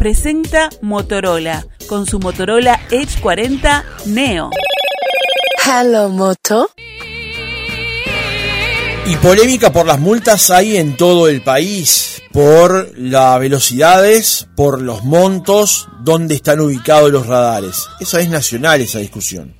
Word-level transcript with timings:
presenta 0.00 0.70
Motorola 0.80 1.66
con 1.86 2.06
su 2.06 2.18
Motorola 2.20 2.80
Edge 2.90 3.20
40 3.20 3.84
Neo. 4.06 4.48
Hello, 5.62 6.08
Moto. 6.08 6.70
Y 9.04 9.16
polémica 9.16 9.70
por 9.70 9.84
las 9.84 10.00
multas 10.00 10.50
hay 10.50 10.78
en 10.78 10.96
todo 10.96 11.28
el 11.28 11.42
país, 11.42 12.22
por 12.32 12.98
las 12.98 13.38
velocidades, 13.40 14.48
por 14.56 14.80
los 14.80 15.04
montos, 15.04 15.86
dónde 16.00 16.34
están 16.34 16.60
ubicados 16.60 17.12
los 17.12 17.26
radares. 17.26 17.86
Esa 18.00 18.20
es 18.20 18.30
nacional 18.30 18.80
esa 18.80 19.00
discusión. 19.00 19.54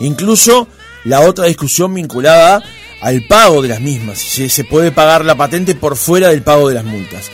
Incluso 0.00 0.68
la 1.04 1.20
otra 1.20 1.46
discusión 1.46 1.94
vinculada 1.94 2.62
al 3.00 3.26
pago 3.26 3.62
de 3.62 3.68
las 3.68 3.80
mismas, 3.80 4.18
si 4.18 4.50
se 4.50 4.64
puede 4.64 4.92
pagar 4.92 5.24
la 5.24 5.36
patente 5.36 5.74
por 5.74 5.96
fuera 5.96 6.28
del 6.28 6.42
pago 6.42 6.68
de 6.68 6.74
las 6.74 6.84
multas. 6.84 7.30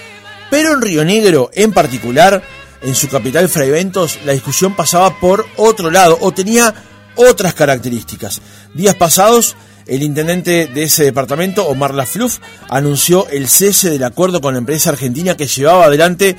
Pero 0.52 0.74
en 0.74 0.82
Río 0.82 1.02
Negro, 1.02 1.50
en 1.54 1.72
particular, 1.72 2.42
en 2.82 2.94
su 2.94 3.08
capital 3.08 3.48
Fraiventos, 3.48 4.18
la 4.26 4.34
discusión 4.34 4.76
pasaba 4.76 5.18
por 5.18 5.46
otro 5.56 5.90
lado 5.90 6.18
o 6.20 6.32
tenía 6.32 6.74
otras 7.16 7.54
características. 7.54 8.42
Días 8.74 8.94
pasados, 8.94 9.56
el 9.86 10.02
intendente 10.02 10.66
de 10.66 10.82
ese 10.82 11.04
departamento, 11.04 11.66
Omar 11.66 11.94
Lafluf, 11.94 12.40
anunció 12.68 13.26
el 13.30 13.48
cese 13.48 13.88
del 13.88 14.04
acuerdo 14.04 14.42
con 14.42 14.52
la 14.52 14.58
empresa 14.58 14.90
argentina 14.90 15.38
que 15.38 15.46
llevaba 15.46 15.86
adelante 15.86 16.36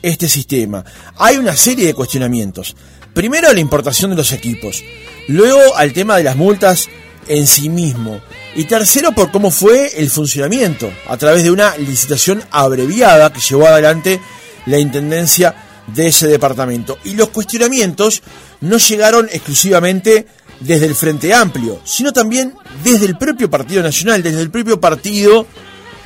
este 0.00 0.28
sistema. 0.28 0.84
Hay 1.16 1.36
una 1.36 1.56
serie 1.56 1.86
de 1.86 1.94
cuestionamientos. 1.94 2.76
Primero, 3.14 3.52
la 3.52 3.58
importación 3.58 4.12
de 4.12 4.16
los 4.16 4.30
equipos. 4.30 4.84
Luego, 5.26 5.74
al 5.74 5.92
tema 5.92 6.16
de 6.16 6.22
las 6.22 6.36
multas 6.36 6.88
en 7.26 7.48
sí 7.48 7.68
mismo. 7.68 8.20
Y 8.56 8.64
tercero, 8.64 9.12
por 9.12 9.30
cómo 9.30 9.50
fue 9.50 10.00
el 10.00 10.08
funcionamiento, 10.08 10.90
a 11.08 11.18
través 11.18 11.44
de 11.44 11.50
una 11.50 11.76
licitación 11.76 12.42
abreviada 12.50 13.30
que 13.30 13.40
llevó 13.40 13.66
adelante 13.66 14.18
la 14.64 14.78
intendencia 14.78 15.54
de 15.94 16.06
ese 16.06 16.26
departamento. 16.26 16.98
Y 17.04 17.14
los 17.14 17.28
cuestionamientos 17.28 18.22
no 18.62 18.78
llegaron 18.78 19.28
exclusivamente 19.30 20.26
desde 20.60 20.86
el 20.86 20.94
Frente 20.94 21.34
Amplio, 21.34 21.82
sino 21.84 22.14
también 22.14 22.54
desde 22.82 23.04
el 23.04 23.18
propio 23.18 23.50
Partido 23.50 23.82
Nacional, 23.82 24.22
desde 24.22 24.40
el 24.40 24.50
propio 24.50 24.80
partido 24.80 25.46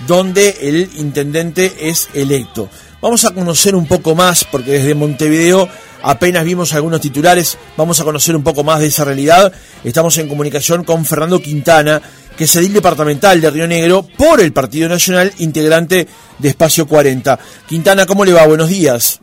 donde 0.08 0.56
el 0.60 0.90
intendente 0.96 1.72
es 1.80 2.08
electo. 2.14 2.68
Vamos 3.00 3.24
a 3.24 3.30
conocer 3.30 3.76
un 3.76 3.86
poco 3.86 4.16
más, 4.16 4.44
porque 4.44 4.72
desde 4.72 4.96
Montevideo 4.96 5.68
apenas 6.02 6.44
vimos 6.44 6.72
algunos 6.74 7.00
titulares, 7.00 7.58
vamos 7.76 8.00
a 8.00 8.04
conocer 8.04 8.36
un 8.36 8.42
poco 8.42 8.64
más 8.64 8.80
de 8.80 8.86
esa 8.86 9.04
realidad. 9.04 9.52
Estamos 9.84 10.16
en 10.18 10.28
comunicación 10.28 10.84
con 10.84 11.04
Fernando 11.04 11.40
Quintana, 11.40 12.00
que 12.36 12.44
es 12.44 12.56
edil 12.56 12.72
departamental 12.72 13.40
de 13.40 13.50
Río 13.50 13.66
Negro 13.66 14.06
por 14.16 14.40
el 14.40 14.52
Partido 14.52 14.88
Nacional, 14.88 15.32
integrante 15.38 16.06
de 16.38 16.48
Espacio 16.48 16.86
40. 16.86 17.38
Quintana, 17.66 18.06
¿cómo 18.06 18.24
le 18.24 18.32
va? 18.32 18.46
Buenos 18.46 18.68
días. 18.68 19.20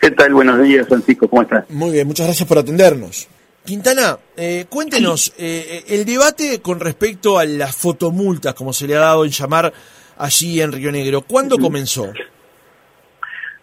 ¿Qué 0.00 0.10
tal? 0.12 0.32
Buenos 0.32 0.62
días, 0.62 0.86
Francisco, 0.86 1.28
¿cómo 1.28 1.42
estás? 1.42 1.64
Muy 1.70 1.90
bien, 1.90 2.06
muchas 2.06 2.26
gracias 2.26 2.48
por 2.48 2.58
atendernos. 2.58 3.26
Quintana, 3.64 4.16
eh, 4.36 4.64
cuéntenos, 4.68 5.32
eh, 5.36 5.84
el 5.88 6.04
debate 6.04 6.60
con 6.62 6.80
respecto 6.80 7.38
a 7.38 7.44
las 7.44 7.74
fotomultas, 7.74 8.54
como 8.54 8.72
se 8.72 8.86
le 8.86 8.96
ha 8.96 9.00
dado 9.00 9.24
en 9.24 9.30
llamar 9.30 9.72
allí 10.16 10.60
en 10.60 10.72
Río 10.72 10.90
Negro, 10.90 11.22
¿cuándo 11.22 11.58
comenzó? 11.58 12.10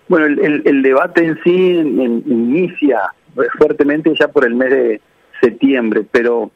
Bueno, 0.08 0.26
el, 0.26 0.82
debate 0.82 1.26
en 1.26 1.40
sí 1.44 1.52
inicia 1.52 3.02
fuertemente 3.58 4.14
ya 4.20 4.28
por 4.28 4.46
el 4.46 4.56
mes 4.56 4.70
de 4.70 5.02
septiembre, 5.42 6.06
pero 6.10 6.52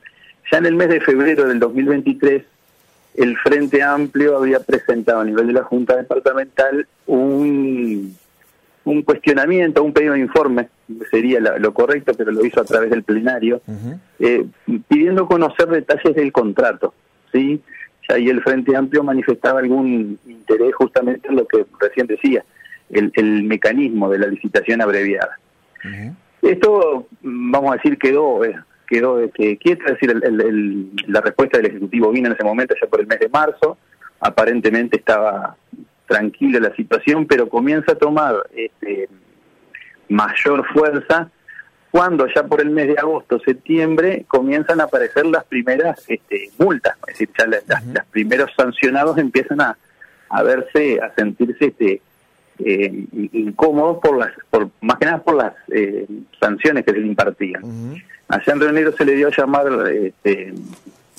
ya 0.51 0.59
en 0.59 0.65
el 0.67 0.75
mes 0.75 0.89
de 0.89 1.01
febrero 1.01 1.47
del 1.47 1.59
2023 1.59 2.43
el 3.15 3.37
Frente 3.37 3.81
Amplio 3.81 4.37
había 4.37 4.59
presentado 4.59 5.21
a 5.21 5.25
nivel 5.25 5.47
de 5.47 5.53
la 5.53 5.63
Junta 5.63 5.95
Departamental 5.95 6.87
un 7.07 8.15
un 8.89 9.03
cuestionamiento, 9.03 9.83
un 9.83 9.93
pedido 9.93 10.13
de 10.13 10.19
informe, 10.19 10.69
sería 11.11 11.39
lo 11.39 11.73
correcto, 11.73 12.13
pero 12.17 12.31
lo 12.31 12.43
hizo 12.43 12.61
a 12.61 12.65
través 12.65 12.89
del 12.89 13.03
plenario, 13.03 13.61
eh, 14.19 14.45
pidiendo 14.87 15.27
conocer 15.27 15.67
detalles 15.67 16.15
del 16.15 16.31
contrato, 16.31 16.93
¿sí? 17.31 17.61
Ahí 18.07 18.27
el 18.27 18.41
Frente 18.41 18.75
Amplio 18.75 19.03
manifestaba 19.03 19.59
algún 19.59 20.17
interés 20.25 20.73
justamente 20.73 21.27
en 21.27 21.35
lo 21.35 21.45
que 21.45 21.65
recién 21.79 22.07
decía, 22.07 22.43
el, 22.89 23.43
mecanismo 23.43 24.09
de 24.09 24.19
la 24.19 24.27
licitación 24.27 24.81
abreviada. 24.81 25.37
Esto, 26.41 27.07
vamos 27.21 27.71
a 27.71 27.75
decir, 27.75 27.97
quedó 27.97 28.43
eh, 28.43 28.55
quedó 28.87 29.31
que 29.31 29.57
quiere 29.57 29.83
decir, 29.93 30.13
la 31.07 31.21
respuesta 31.21 31.57
del 31.57 31.67
Ejecutivo 31.67 32.11
vino 32.11 32.27
en 32.27 32.33
ese 32.33 32.43
momento, 32.43 32.75
ya 32.81 32.87
por 32.87 32.99
el 32.99 33.07
mes 33.07 33.19
de 33.19 33.29
marzo, 33.29 33.77
aparentemente 34.19 34.97
estaba 34.97 35.55
tranquila 36.07 36.59
la 36.59 36.75
situación, 36.75 37.27
pero 37.27 37.47
comienza 37.47 37.91
a 37.91 37.95
tomar 37.95 38.35
este, 38.55 39.07
mayor 40.09 40.65
fuerza 40.73 41.29
cuando 41.91 42.27
ya 42.27 42.43
por 42.43 42.61
el 42.61 42.69
mes 42.69 42.87
de 42.87 42.95
agosto, 42.99 43.39
septiembre, 43.39 44.25
comienzan 44.27 44.81
a 44.81 44.85
aparecer 44.85 45.25
las 45.25 45.43
primeras 45.45 46.03
este, 46.07 46.49
multas, 46.57 46.95
es 47.07 47.19
decir, 47.19 47.29
ya 47.37 47.47
los 47.47 48.05
primeros 48.11 48.51
sancionados 48.55 49.17
empiezan 49.17 49.61
a, 49.61 49.77
a 50.29 50.43
verse, 50.43 50.99
a 51.01 51.13
sentirse 51.15 51.65
este, 51.65 52.01
eh, 52.65 53.05
incómodos 53.11 53.99
por 53.99 54.17
las, 54.17 54.31
por, 54.49 54.69
más 54.81 54.97
que 54.97 55.05
nada 55.05 55.23
por 55.23 55.35
las 55.35 55.53
eh, 55.69 56.05
sanciones 56.39 56.85
que 56.85 56.91
se 56.91 56.99
le 56.99 57.07
impartían. 57.07 57.63
Allá 58.27 58.53
en 58.53 58.75
Río 58.75 58.91
se 58.93 59.05
le 59.05 59.15
dio 59.15 59.27
a 59.27 59.31
llamar 59.35 59.67
este, 59.91 60.53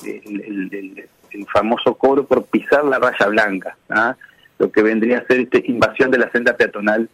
el, 0.05 1.09
famoso 1.53 1.95
cobro 1.95 2.25
por 2.25 2.45
pisar 2.45 2.84
la 2.84 2.99
raya 2.99 3.27
blanca. 3.27 3.77
¿ah? 3.89 4.17
lo 4.61 4.71
que 4.71 4.83
vendría 4.83 5.19
a 5.19 5.27
ser 5.27 5.41
este, 5.41 5.65
invasión 5.67 6.11
de 6.11 6.19
la 6.19 6.31
senda 6.31 6.55
peatonal, 6.55 7.09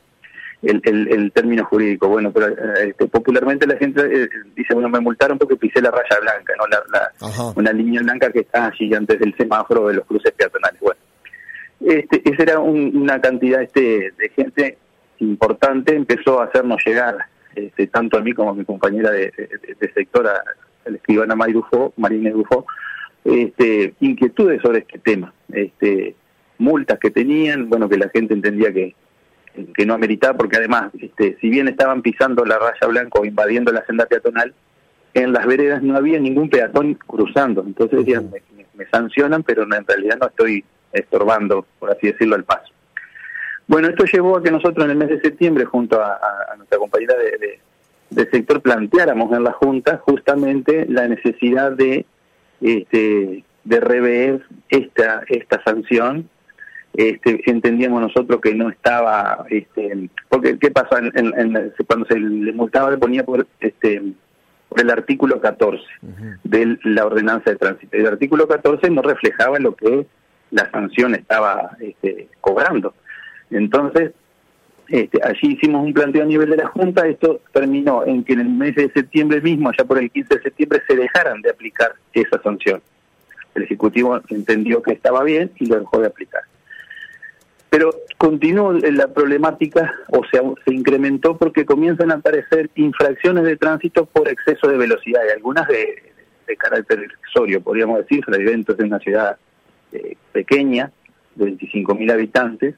el, 0.63 0.83
el, 0.85 1.33
término 1.33 1.65
jurídico. 1.65 2.09
Bueno, 2.09 2.33
pero 2.33 2.49
eh, 2.49 2.89
este, 2.89 3.07
popularmente 3.07 3.69
la 3.69 3.77
gente 3.77 4.03
eh, 4.05 4.29
dice, 4.57 4.75
bueno, 4.75 4.89
me 4.89 4.99
multaron 4.99 5.39
porque 5.39 5.55
pisé 5.55 5.81
la 5.81 5.93
raya 5.93 6.19
blanca, 6.21 6.55
no 6.59 6.67
la, 6.67 7.53
una 7.55 7.73
línea 7.73 8.03
blanca 8.03 8.33
que 8.33 8.41
está 8.41 8.67
allí 8.67 8.93
antes 8.93 9.21
del 9.21 9.35
semáforo 9.37 9.87
de 9.87 9.95
los 9.95 10.07
cruces 10.07 10.33
peatonales. 10.33 10.81
Bueno, 10.81 11.01
este, 11.81 12.23
esa 12.29 12.43
era 12.43 12.59
una 12.59 13.21
cantidad 13.21 13.63
este, 13.63 14.13
de 14.17 14.29
gente 14.35 14.79
importante, 15.19 15.95
empezó 15.95 16.41
a 16.41 16.45
hacernos 16.45 16.85
llegar, 16.85 17.17
este, 17.55 17.87
tanto 17.87 18.19
a 18.19 18.21
mí 18.21 18.33
como 18.33 18.51
a 18.51 18.55
mi 18.55 18.65
compañera 18.65 19.11
de, 19.11 19.33
de, 19.81 19.93
sector, 19.93 20.27
a, 20.27 20.43
la 20.85 20.97
escribana 20.97 21.35
Marina 21.35 22.31
Dufo, 22.31 22.67
este, 23.25 23.95
inquietudes 24.01 24.63
sobre 24.63 24.81
este 24.81 24.99
tema. 24.99 25.33
Este, 25.53 26.15
multas 26.59 26.99
que 26.99 27.11
tenían, 27.11 27.69
bueno, 27.69 27.89
que 27.89 27.99
la 27.99 28.09
gente 28.09 28.35
entendía 28.35 28.73
que, 28.73 28.95
que 29.75 29.87
no 29.87 29.95
ameritaba, 29.95 30.37
porque 30.37 30.57
además, 30.57 30.93
este, 31.01 31.37
si 31.41 31.51
bien 31.51 31.69
estaban 31.69 32.03
pisando 32.03 32.45
la 32.45 32.59
raya 32.59 32.87
blanca 32.89 33.19
o 33.21 33.25
invadiendo 33.25 33.73
la 33.73 33.85
senda 33.85 34.07
peatonal, 34.07 34.55
en 35.15 35.33
las 35.33 35.47
veredas 35.47 35.83
no 35.83 35.97
había 35.97 36.21
ningún 36.21 36.51
peatón 36.51 36.95
cruzando. 36.95 37.65
Entonces 37.67 38.01
decían, 38.01 38.31
me, 38.75 38.87
sancionan, 38.87 39.43
pero 39.43 39.63
en 39.63 39.87
realidad 39.87 40.19
no 40.21 40.27
estoy 40.27 40.65
estorbando, 40.99 41.67
por 41.79 41.91
así 41.91 42.09
decirlo, 42.09 42.37
el 42.37 42.45
paso. 42.45 42.73
Bueno, 43.67 43.89
esto 43.89 44.05
llevó 44.05 44.37
a 44.37 44.43
que 44.43 44.51
nosotros 44.51 44.85
en 44.85 44.93
el 44.93 44.97
mes 44.97 45.09
de 45.09 45.21
septiembre, 45.21 45.65
junto 45.65 46.01
a, 46.01 46.19
nuestra 46.57 46.79
compañera 46.79 47.15
de, 47.15 47.61
de, 48.11 48.31
sector, 48.31 48.61
planteáramos 48.63 49.33
en 49.33 49.45
la 49.45 49.53
Junta 49.53 49.99
justamente 49.99 50.87
la 50.89 51.09
necesidad 51.09 51.73
de 51.73 52.07
este, 52.61 53.45
de 53.65 53.81
rever 53.81 54.47
esta, 54.71 55.23
esta 55.29 55.63
sanción 55.65 56.29
este, 56.97 57.43
entendíamos 57.51 58.01
nosotros 58.01 58.41
que 58.41 58.55
no 58.55 58.71
estaba, 58.71 59.45
este, 59.51 60.09
porque 60.31 60.59
¿qué 60.59 60.71
pasa? 60.71 60.99
En, 60.99 61.73
cuando 61.87 62.07
se 62.07 62.19
le 62.19 62.53
multaba 62.55 62.91
le 62.91 62.97
ponía 62.97 63.23
por, 63.23 63.47
este, 63.61 64.03
por 64.67 64.81
el 64.81 64.91
artículo 64.91 65.39
14 65.39 65.85
de 66.45 66.79
la 66.85 67.05
ordenanza 67.05 67.51
de 67.51 67.57
tránsito. 67.57 67.95
El 67.95 68.07
artículo 68.07 68.49
14 68.49 68.89
no 68.89 69.03
reflejaba 69.03 69.59
lo 69.59 69.77
que 69.77 70.07
la 70.57 70.71
sanción 70.71 71.15
estaba 71.15 71.77
este, 71.81 72.29
cobrando. 72.41 72.95
Entonces, 73.51 74.13
este, 74.89 75.21
allí 75.23 75.53
hicimos 75.53 75.85
un 75.85 75.93
planteo 75.93 76.23
a 76.23 76.27
nivel 76.27 76.49
de 76.51 76.57
la 76.57 76.67
Junta, 76.69 77.07
esto 77.07 77.41
terminó 77.53 78.05
en 78.05 78.25
que 78.25 78.33
en 78.33 78.41
el 78.41 78.49
mes 78.49 78.75
de 78.75 78.91
septiembre 78.91 79.41
mismo, 79.41 79.71
ya 79.77 79.85
por 79.85 79.99
el 79.99 80.11
15 80.11 80.37
de 80.37 80.43
septiembre, 80.43 80.83
se 80.89 80.97
dejaran 80.97 81.43
de 81.43 81.51
aplicar 81.51 81.95
esa 82.15 82.41
sanción. 82.43 82.81
El 83.55 83.65
Ejecutivo 83.65 84.19
entendió 84.31 84.83
que 84.83 84.93
estaba 84.93 85.23
bien 85.25 85.51
y 85.57 85.67
lo 85.67 85.79
dejó 85.79 86.01
de 86.01 86.07
aplicar. 86.07 86.43
Pero 87.69 87.91
continuó 88.17 88.73
la 88.73 89.09
problemática, 89.09 89.93
o 90.09 90.25
sea, 90.31 90.41
se 90.65 90.73
incrementó 90.73 91.37
porque 91.37 91.67
comienzan 91.67 92.11
a 92.13 92.15
aparecer 92.15 92.71
infracciones 92.77 93.45
de 93.45 93.57
tránsito 93.57 94.07
por 94.07 94.29
exceso 94.29 94.69
de 94.69 94.79
velocidad, 94.79 95.21
y 95.29 95.33
algunas 95.33 95.69
de, 95.69 96.03
carácter 96.59 97.09
exorio, 97.23 97.61
podríamos 97.61 97.99
decir, 97.99 98.25
Fraiventos 98.25 98.79
es 98.79 98.85
una 98.85 99.01
ciudad 99.01 99.37
eh, 99.97 100.17
pequeña, 100.33 100.93
de 101.35 101.47
25.000 101.47 102.13
habitantes, 102.13 102.75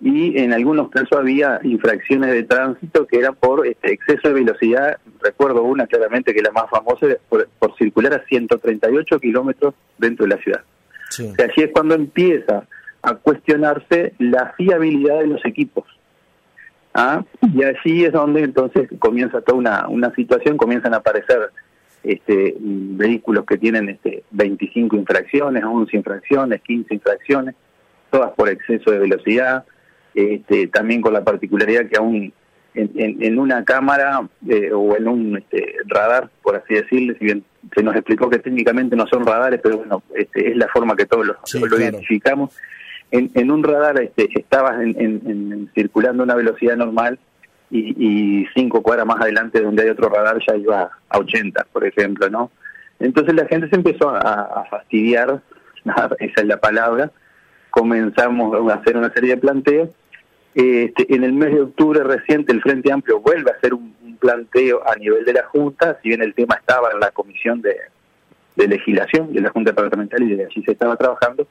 y 0.00 0.38
en 0.38 0.54
algunos 0.54 0.88
casos 0.88 1.12
había 1.12 1.60
infracciones 1.62 2.32
de 2.32 2.44
tránsito 2.44 3.06
que 3.06 3.18
eran 3.18 3.34
por 3.34 3.66
este, 3.66 3.92
exceso 3.92 4.28
de 4.28 4.34
velocidad. 4.34 4.96
Recuerdo 5.20 5.62
una 5.62 5.86
claramente 5.86 6.32
que 6.32 6.40
la 6.40 6.52
más 6.52 6.70
famosa 6.70 7.06
por, 7.28 7.48
por 7.58 7.76
circular 7.76 8.14
a 8.14 8.24
138 8.24 9.20
kilómetros 9.20 9.74
dentro 9.98 10.24
de 10.24 10.36
la 10.36 10.42
ciudad. 10.42 10.62
Sí. 11.10 11.30
O 11.38 11.42
así 11.42 11.62
es 11.62 11.70
cuando 11.72 11.94
empieza 11.94 12.64
a 13.02 13.14
cuestionarse 13.14 14.14
la 14.18 14.54
fiabilidad 14.56 15.20
de 15.20 15.26
los 15.26 15.44
equipos. 15.44 15.84
¿ah? 16.94 17.24
Y 17.54 17.62
allí 17.62 18.04
es 18.04 18.12
donde 18.12 18.42
entonces 18.42 18.88
comienza 18.98 19.40
toda 19.42 19.58
una, 19.58 19.88
una 19.88 20.14
situación, 20.14 20.56
comienzan 20.56 20.94
a 20.94 20.98
aparecer 20.98 21.50
este, 22.02 22.54
vehículos 22.58 23.44
que 23.44 23.58
tienen 23.58 23.88
este, 23.88 24.24
25 24.30 24.96
infracciones, 24.96 25.64
11 25.64 25.96
infracciones, 25.96 26.60
15 26.62 26.94
infracciones, 26.94 27.54
todas 28.10 28.32
por 28.32 28.48
exceso 28.48 28.90
de 28.90 28.98
velocidad, 28.98 29.64
este, 30.14 30.66
también 30.68 31.00
con 31.00 31.12
la 31.12 31.22
particularidad 31.22 31.86
que 31.86 31.96
aún 31.96 32.32
en, 32.74 33.22
en, 33.22 33.38
una 33.38 33.64
cámara 33.64 34.28
eh, 34.48 34.70
o 34.72 34.96
en 34.96 35.08
un 35.08 35.38
este, 35.38 35.74
radar, 35.86 36.30
por 36.42 36.56
así 36.56 36.74
decirlo, 36.74 37.14
si 37.18 37.24
bien 37.24 37.44
se 37.74 37.82
nos 37.82 37.94
explicó 37.96 38.30
que 38.30 38.38
técnicamente 38.38 38.96
no 38.96 39.06
son 39.06 39.26
radares, 39.26 39.60
pero 39.62 39.78
bueno, 39.78 40.02
este, 40.14 40.50
es 40.50 40.56
la 40.56 40.68
forma 40.68 40.96
que 40.96 41.06
todos 41.06 41.26
lo 41.26 41.78
identificamos. 41.78 42.56
En, 43.10 43.30
en, 43.34 43.50
un 43.50 43.64
radar 43.64 44.00
este, 44.00 44.28
estabas 44.38 44.80
en, 44.82 45.68
circulando 45.74 46.22
a 46.22 46.24
una 46.24 46.36
velocidad 46.36 46.76
normal 46.76 47.18
y, 47.70 48.46
cinco 48.54 48.82
cuadras 48.82 49.06
más 49.06 49.20
adelante 49.20 49.60
donde 49.60 49.82
hay 49.82 49.90
otro 49.90 50.08
radar 50.08 50.38
ya 50.46 50.56
iba 50.56 50.90
a 51.08 51.18
80, 51.18 51.66
por 51.72 51.84
ejemplo, 51.84 52.28
¿no? 52.28 52.50
Entonces 52.98 53.34
la 53.34 53.46
gente 53.46 53.68
se 53.68 53.76
empezó 53.76 54.10
a, 54.10 54.64
fastidiar, 54.70 55.40
esa 56.18 56.40
es 56.40 56.46
la 56.46 56.58
palabra, 56.58 57.10
comenzamos 57.70 58.70
a 58.70 58.74
hacer 58.74 58.96
una 58.96 59.12
serie 59.12 59.30
de 59.30 59.40
planteos. 59.40 59.88
Este, 60.52 61.14
en 61.14 61.22
el 61.22 61.32
mes 61.32 61.54
de 61.54 61.60
octubre 61.60 62.02
reciente 62.02 62.52
el 62.52 62.60
Frente 62.60 62.90
Amplio 62.90 63.20
vuelve 63.20 63.52
a 63.52 63.54
hacer 63.54 63.72
un, 63.72 63.94
planteo 64.20 64.82
a 64.86 64.96
nivel 64.96 65.24
de 65.24 65.32
la 65.32 65.44
Junta, 65.44 65.98
si 66.02 66.10
bien 66.10 66.20
el 66.20 66.34
tema 66.34 66.56
estaba 66.56 66.90
en 66.92 67.00
la 67.00 67.10
comisión 67.10 67.62
de, 67.62 67.74
de 68.54 68.68
legislación 68.68 69.32
de 69.32 69.40
la 69.40 69.48
Junta 69.48 69.70
Departamental 69.70 70.22
y 70.22 70.34
de 70.36 70.44
allí 70.44 70.62
se 70.62 70.72
estaba 70.72 70.94
trabajando, 70.96 71.46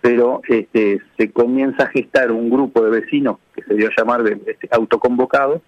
pero 0.00 0.40
este, 0.48 1.00
se 1.16 1.30
comienza 1.30 1.84
a 1.84 1.88
gestar 1.88 2.30
un 2.30 2.50
grupo 2.50 2.82
de 2.82 3.00
vecinos 3.00 3.38
que 3.54 3.62
se 3.62 3.74
dio 3.74 3.88
a 3.88 3.92
llamar 3.96 4.22
de, 4.22 4.38
este, 4.46 4.68
autoconvocados, 4.70 5.60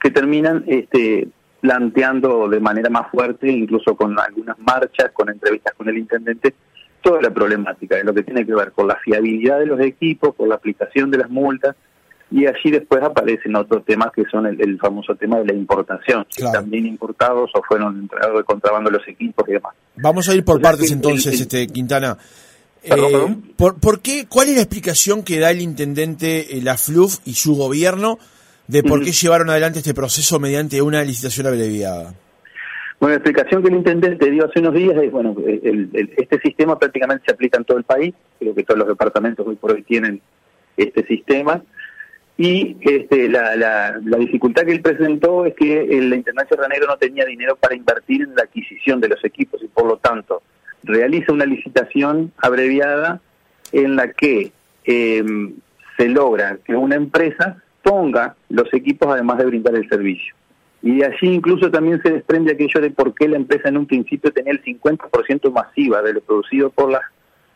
que 0.00 0.10
terminan 0.10 0.64
este, 0.66 1.28
planteando 1.60 2.48
de 2.48 2.60
manera 2.60 2.90
más 2.90 3.10
fuerte, 3.10 3.50
incluso 3.50 3.96
con 3.96 4.18
algunas 4.18 4.58
marchas, 4.58 5.12
con 5.12 5.30
entrevistas 5.30 5.74
con 5.74 5.88
el 5.88 5.98
intendente, 5.98 6.54
toda 7.00 7.22
la 7.22 7.30
problemática 7.30 7.96
de 7.96 8.04
lo 8.04 8.12
que 8.12 8.22
tiene 8.22 8.44
que 8.44 8.54
ver 8.54 8.72
con 8.72 8.88
la 8.88 8.96
fiabilidad 8.96 9.60
de 9.60 9.66
los 9.66 9.80
equipos, 9.80 10.34
con 10.34 10.48
la 10.48 10.56
aplicación 10.56 11.10
de 11.10 11.18
las 11.18 11.30
multas, 11.30 11.76
y 12.30 12.46
allí 12.46 12.70
después 12.70 13.02
aparecen 13.02 13.54
otros 13.54 13.84
temas 13.84 14.10
que 14.12 14.24
son 14.24 14.46
el, 14.46 14.78
famoso 14.78 15.14
tema 15.14 15.38
de 15.38 15.46
la 15.46 15.54
importación, 15.54 16.26
si 16.30 16.42
bien 16.66 16.86
importados 16.86 17.50
o 17.54 17.62
fueron 17.62 18.00
entregados 18.00 18.38
de 18.38 18.44
contrabando 18.44 18.90
los 18.90 19.06
equipos 19.06 19.48
y 19.48 19.52
demás. 19.52 19.74
Vamos 19.96 20.28
a 20.28 20.34
ir 20.34 20.44
por 20.44 20.60
partes 20.60 20.90
entonces, 20.90 21.40
este 21.40 21.66
Quintana. 21.68 22.16
Eh, 22.84 23.36
¿por, 23.56 24.00
qué, 24.00 24.26
¿Cuál 24.28 24.50
es 24.50 24.56
la 24.56 24.60
explicación 24.60 25.24
que 25.24 25.38
da 25.38 25.50
el 25.50 25.62
intendente, 25.62 26.58
eh, 26.58 26.62
la 26.62 26.76
FLUF 26.76 27.18
y 27.24 27.32
su 27.34 27.54
gobierno 27.56 28.18
de 28.68 28.82
por 28.82 29.02
qué 29.02 29.12
llevaron 29.12 29.48
adelante 29.48 29.78
este 29.78 29.94
proceso 29.94 30.38
mediante 30.38 30.82
una 30.82 31.02
licitación 31.02 31.46
abreviada? 31.46 32.14
Bueno, 33.00 33.14
la 33.14 33.16
explicación 33.16 33.62
que 33.62 33.68
el 33.68 33.76
intendente 33.76 34.30
dio 34.30 34.46
hace 34.46 34.60
unos 34.60 34.74
días 34.74 34.96
es, 35.02 35.10
bueno, 35.10 35.34
este 35.44 36.40
sistema 36.40 36.78
prácticamente 36.78 37.24
se 37.26 37.32
aplica 37.32 37.58
en 37.58 37.64
todo 37.64 37.78
el 37.78 37.84
país, 37.84 38.14
creo 38.38 38.54
que 38.54 38.62
todos 38.62 38.78
los 38.78 38.88
departamentos 38.88 39.46
hoy 39.46 39.56
por 39.56 39.72
hoy 39.72 39.82
tienen 39.82 40.20
este 40.76 41.06
sistema, 41.06 41.62
y 42.36 42.76
este, 42.80 43.28
la, 43.28 43.56
la, 43.56 44.00
la 44.04 44.18
dificultad 44.18 44.64
que 44.64 44.72
él 44.72 44.80
presentó 44.80 45.46
es 45.46 45.54
que 45.54 45.86
la 45.86 46.16
Intendencia 46.16 46.56
de 46.56 46.68
Negro 46.68 46.88
no 46.88 46.96
tenía 46.96 47.24
dinero 47.24 47.56
para 47.56 47.76
invertir 47.76 48.22
en 48.22 48.34
la 48.34 48.42
adquisición 48.42 49.00
de 49.00 49.08
los 49.08 49.24
equipos 49.24 49.62
y 49.62 49.68
por 49.68 49.86
lo 49.86 49.98
tanto 49.98 50.42
realiza 50.84 51.32
una 51.32 51.46
licitación 51.46 52.32
abreviada 52.38 53.20
en 53.72 53.96
la 53.96 54.12
que 54.12 54.52
em, 54.84 55.54
se 55.96 56.08
logra 56.08 56.58
que 56.64 56.76
una 56.76 56.96
empresa 56.96 57.62
ponga 57.82 58.36
los 58.48 58.72
equipos 58.72 59.12
además 59.12 59.38
de 59.38 59.46
brindar 59.46 59.74
el 59.74 59.88
servicio. 59.88 60.34
Y 60.82 60.98
de 60.98 61.06
allí 61.06 61.28
incluso 61.28 61.70
también 61.70 62.00
se 62.02 62.10
desprende 62.10 62.52
aquello 62.52 62.80
de 62.80 62.90
por 62.90 63.14
qué 63.14 63.28
la 63.28 63.36
empresa 63.36 63.68
en 63.68 63.78
un 63.78 63.86
principio 63.86 64.32
tenía 64.32 64.52
el 64.52 64.62
50% 64.62 65.50
masiva 65.50 66.02
de 66.02 66.12
lo 66.12 66.20
producido 66.20 66.70
por 66.70 66.90
la 66.90 67.00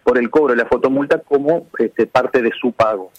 por 0.02 0.16
el 0.16 0.30
cobro 0.30 0.54
de 0.54 0.62
la 0.62 0.66
fotomulta 0.66 1.18
como 1.18 1.66
este, 1.78 2.06
parte 2.06 2.40
de 2.40 2.50
su 2.58 2.72
pago. 2.72 3.12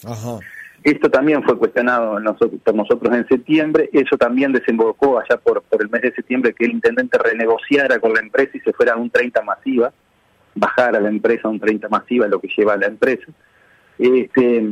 Esto 0.82 1.10
también 1.10 1.42
fue 1.42 1.58
cuestionado 1.58 2.18
nosotros, 2.20 2.60
por 2.64 2.74
nosotros 2.74 3.14
en 3.14 3.28
septiembre, 3.28 3.90
eso 3.92 4.16
también 4.16 4.52
desembocó 4.52 5.18
allá 5.18 5.36
por, 5.36 5.62
por 5.62 5.82
el 5.82 5.90
mes 5.90 6.00
de 6.02 6.12
septiembre 6.12 6.54
que 6.54 6.64
el 6.64 6.72
intendente 6.72 7.18
renegociara 7.18 7.98
con 7.98 8.14
la 8.14 8.20
empresa 8.20 8.52
y 8.54 8.60
se 8.60 8.72
fuera 8.72 8.94
a 8.94 8.96
un 8.96 9.10
30 9.10 9.42
masiva, 9.42 9.92
bajar 10.54 10.96
a 10.96 11.00
la 11.00 11.08
empresa 11.08 11.48
un 11.48 11.60
30 11.60 11.88
masiva, 11.88 12.26
lo 12.28 12.40
que 12.40 12.48
lleva 12.56 12.74
a 12.74 12.78
la 12.78 12.86
empresa. 12.86 13.26
Este, 13.98 14.70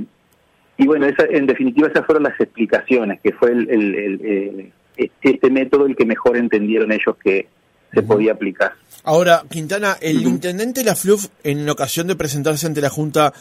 y 0.78 0.86
bueno, 0.86 1.06
esa, 1.06 1.24
en 1.24 1.46
definitiva 1.46 1.88
esas 1.88 2.06
fueron 2.06 2.22
las 2.22 2.40
explicaciones, 2.40 3.20
que 3.20 3.32
fue 3.32 3.50
el, 3.50 3.68
el, 3.68 4.72
este 4.96 5.50
método 5.50 5.86
el 5.86 5.94
que 5.94 6.06
mejor 6.06 6.36
entendieron 6.36 6.90
ellos 6.90 7.16
que 7.22 7.48
se 7.92 8.02
podía 8.02 8.32
aplicar. 8.32 8.74
Ahora, 9.04 9.42
Quintana, 9.48 9.96
el 10.00 10.22
intendente 10.22 10.84
La 10.84 10.94
Fluf, 10.94 11.26
en 11.42 11.68
ocasión 11.68 12.06
de 12.06 12.16
presentarse 12.16 12.66
ante 12.66 12.80
la 12.80 12.90
Junta 12.90 13.32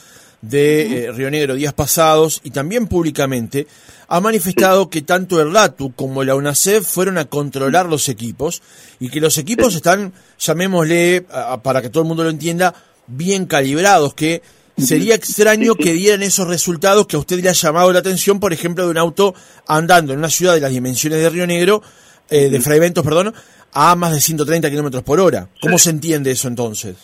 de 0.42 1.06
eh, 1.06 1.12
Río 1.12 1.32
Negro 1.32 1.56
días 1.56 1.74
pasados 1.74 2.42
y 2.44 2.52
también 2.52 2.88
públicamente, 2.88 3.68
ha 4.08 4.20
manifestado 4.20 4.90
que 4.90 5.02
tanto 5.02 5.42
el 5.42 5.54
RATU 5.54 5.94
como 5.94 6.24
la 6.24 6.36
UNACEF 6.36 6.86
fueron 6.86 7.18
a 7.18 7.26
controlar 7.26 7.88
los 7.88 8.08
equipos 8.10 8.62
y 9.00 9.10
que 9.10 9.20
los 9.20 9.38
equipos 9.38 9.76
están, 9.76 10.14
llamémosle, 10.40 11.26
para 11.62 11.82
que 11.82 11.90
todo 11.90 12.04
el 12.04 12.08
mundo 12.08 12.24
lo 12.24 12.30
entienda, 12.30 12.74
bien 13.08 13.46
calibrados, 13.46 14.14
que 14.14 14.42
sería 14.78 15.16
extraño 15.16 15.76
que 15.76 15.94
dieran 15.94 16.24
esos 16.24 16.48
resultados 16.48 17.08
que 17.08 17.16
a 17.16 17.20
usted 17.20 17.42
le 17.42 17.50
ha 17.50 17.54
llamado 17.54 17.92
la 17.92 18.00
atención, 18.00 18.40
por 18.40 18.54
ejemplo, 18.54 18.86
de 18.86 18.92
un 18.92 18.98
auto 18.98 19.34
andando 19.68 20.14
en 20.14 20.20
una 20.20 20.30
ciudad 20.30 20.54
de 20.54 20.62
las 20.62 20.72
dimensiones 20.72 21.20
de 21.20 21.30
Río 21.30 21.48
Negro, 21.48 21.82
eh, 22.30 22.50
de 22.50 22.62
Fraiventos, 22.62 23.04
perdón, 23.04 23.34
a 23.74 23.96
más 23.96 24.14
de 24.14 24.22
130 24.22 24.70
kilómetros 24.70 25.04
por 25.04 25.20
hora. 25.20 25.50
¿Cómo 25.62 25.78
se 25.78 25.90
entiende 25.90 26.32
eso 26.32 26.48
entonces? 26.48 26.96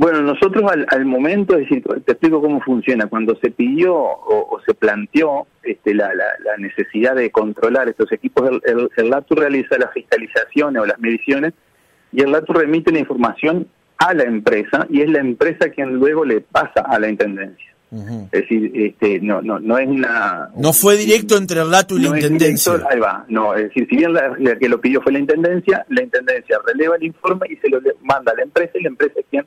Bueno, 0.00 0.22
nosotros 0.22 0.64
al, 0.88 1.04
momento, 1.04 1.58
es 1.58 1.68
decir, 1.68 1.84
te 2.06 2.12
explico 2.12 2.40
cómo 2.40 2.62
funciona. 2.62 3.06
Cuando 3.06 3.36
se 3.36 3.50
pidió 3.50 3.94
o, 3.94 4.58
se 4.64 4.72
planteó 4.72 5.46
este, 5.62 5.92
la, 5.92 6.10
necesidad 6.56 7.14
de 7.14 7.30
controlar 7.30 7.86
estos 7.86 8.10
equipos, 8.10 8.48
el, 8.64 8.88
el, 8.96 9.10
LATU 9.10 9.34
realiza 9.34 9.76
las 9.76 9.92
fiscalizaciones 9.92 10.80
o 10.80 10.86
las 10.86 10.98
mediciones 11.00 11.52
y 12.12 12.22
el 12.22 12.32
LATU 12.32 12.54
remite 12.54 12.92
la 12.92 13.00
información 13.00 13.68
a 13.98 14.14
la 14.14 14.22
empresa 14.22 14.86
y 14.88 15.02
es 15.02 15.10
la 15.10 15.18
empresa 15.18 15.68
quien 15.68 15.96
luego 15.96 16.24
le 16.24 16.40
pasa 16.40 16.80
a 16.80 16.98
la 16.98 17.10
intendencia. 17.10 17.70
Es 17.92 18.30
decir, 18.30 18.72
este, 18.72 19.20
no, 19.20 19.42
no, 19.42 19.60
no 19.60 19.76
es 19.76 19.86
una... 19.86 20.48
No 20.56 20.72
fue 20.72 20.96
directo 20.96 21.36
entre 21.36 21.60
el 21.60 21.70
LATU 21.70 21.98
y 21.98 22.02
la 22.04 22.08
intendencia. 22.08 22.72
ahí 22.88 23.00
va, 23.00 23.26
no, 23.28 23.54
es 23.54 23.64
decir, 23.64 23.86
si 23.90 23.96
bien 23.98 24.14
la, 24.14 24.34
que 24.58 24.68
lo 24.70 24.80
pidió 24.80 25.02
fue 25.02 25.12
la 25.12 25.18
intendencia, 25.18 25.84
la 25.90 26.02
intendencia 26.02 26.58
releva 26.66 26.96
el 26.96 27.02
informe 27.02 27.48
y 27.50 27.56
se 27.56 27.68
lo 27.68 27.80
manda 28.02 28.32
a 28.32 28.36
la 28.36 28.44
empresa 28.44 28.78
y 28.78 28.84
la 28.84 28.88
empresa 28.88 29.20
es 29.20 29.26
quien 29.28 29.44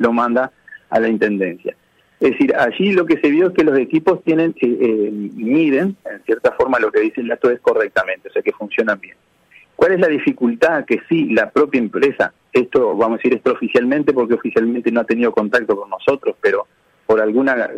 lo 0.00 0.12
manda 0.12 0.50
a 0.88 0.98
la 0.98 1.08
Intendencia. 1.08 1.76
Es 2.18 2.32
decir, 2.32 2.54
allí 2.54 2.92
lo 2.92 3.06
que 3.06 3.18
se 3.18 3.30
vio 3.30 3.48
es 3.48 3.54
que 3.54 3.64
los 3.64 3.78
equipos 3.78 4.22
tienen 4.24 4.54
eh, 4.60 4.76
eh, 4.80 5.10
miden, 5.12 5.96
en 6.04 6.22
cierta 6.24 6.52
forma, 6.52 6.78
lo 6.78 6.90
que 6.90 7.00
dice 7.00 7.20
el 7.20 7.28
dato 7.28 7.50
es 7.50 7.60
correctamente, 7.60 8.28
o 8.28 8.32
sea, 8.32 8.42
que 8.42 8.52
funcionan 8.52 9.00
bien. 9.00 9.16
¿Cuál 9.76 9.92
es 9.92 10.00
la 10.00 10.08
dificultad? 10.08 10.84
Que 10.84 11.00
sí, 11.08 11.30
la 11.30 11.48
propia 11.50 11.78
empresa, 11.78 12.34
esto 12.52 12.94
vamos 12.94 13.14
a 13.14 13.16
decir 13.18 13.34
esto 13.34 13.52
oficialmente 13.52 14.12
porque 14.12 14.34
oficialmente 14.34 14.90
no 14.92 15.00
ha 15.00 15.04
tenido 15.04 15.32
contacto 15.32 15.74
con 15.74 15.88
nosotros, 15.88 16.36
pero 16.42 16.66
por 17.06 17.20
alguna 17.20 17.70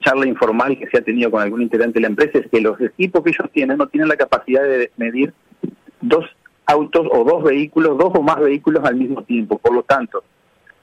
charla 0.00 0.28
informal 0.28 0.78
que 0.78 0.86
se 0.86 0.98
ha 0.98 1.02
tenido 1.02 1.30
con 1.32 1.42
algún 1.42 1.62
integrante 1.62 1.94
de 1.94 2.02
la 2.02 2.08
empresa, 2.08 2.38
es 2.38 2.46
que 2.48 2.60
los 2.60 2.80
equipos 2.80 3.24
que 3.24 3.30
ellos 3.30 3.50
tienen 3.52 3.78
no 3.78 3.88
tienen 3.88 4.08
la 4.08 4.16
capacidad 4.16 4.62
de 4.62 4.92
medir 4.96 5.32
dos 6.00 6.24
autos 6.66 7.08
o 7.10 7.24
dos 7.24 7.42
vehículos, 7.42 7.98
dos 7.98 8.12
o 8.14 8.22
más 8.22 8.38
vehículos 8.38 8.84
al 8.84 8.94
mismo 8.94 9.24
tiempo. 9.24 9.58
Por 9.58 9.74
lo 9.74 9.82
tanto, 9.82 10.22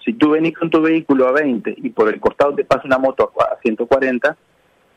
si 0.05 0.13
tú 0.13 0.29
venís 0.29 0.55
con 0.55 0.69
tu 0.69 0.81
vehículo 0.81 1.27
a 1.27 1.31
20 1.31 1.75
y 1.77 1.89
por 1.89 2.07
el 2.07 2.19
costado 2.19 2.53
te 2.53 2.63
pasa 2.63 2.83
una 2.85 2.99
moto 2.99 3.31
a 3.39 3.57
140, 3.61 4.37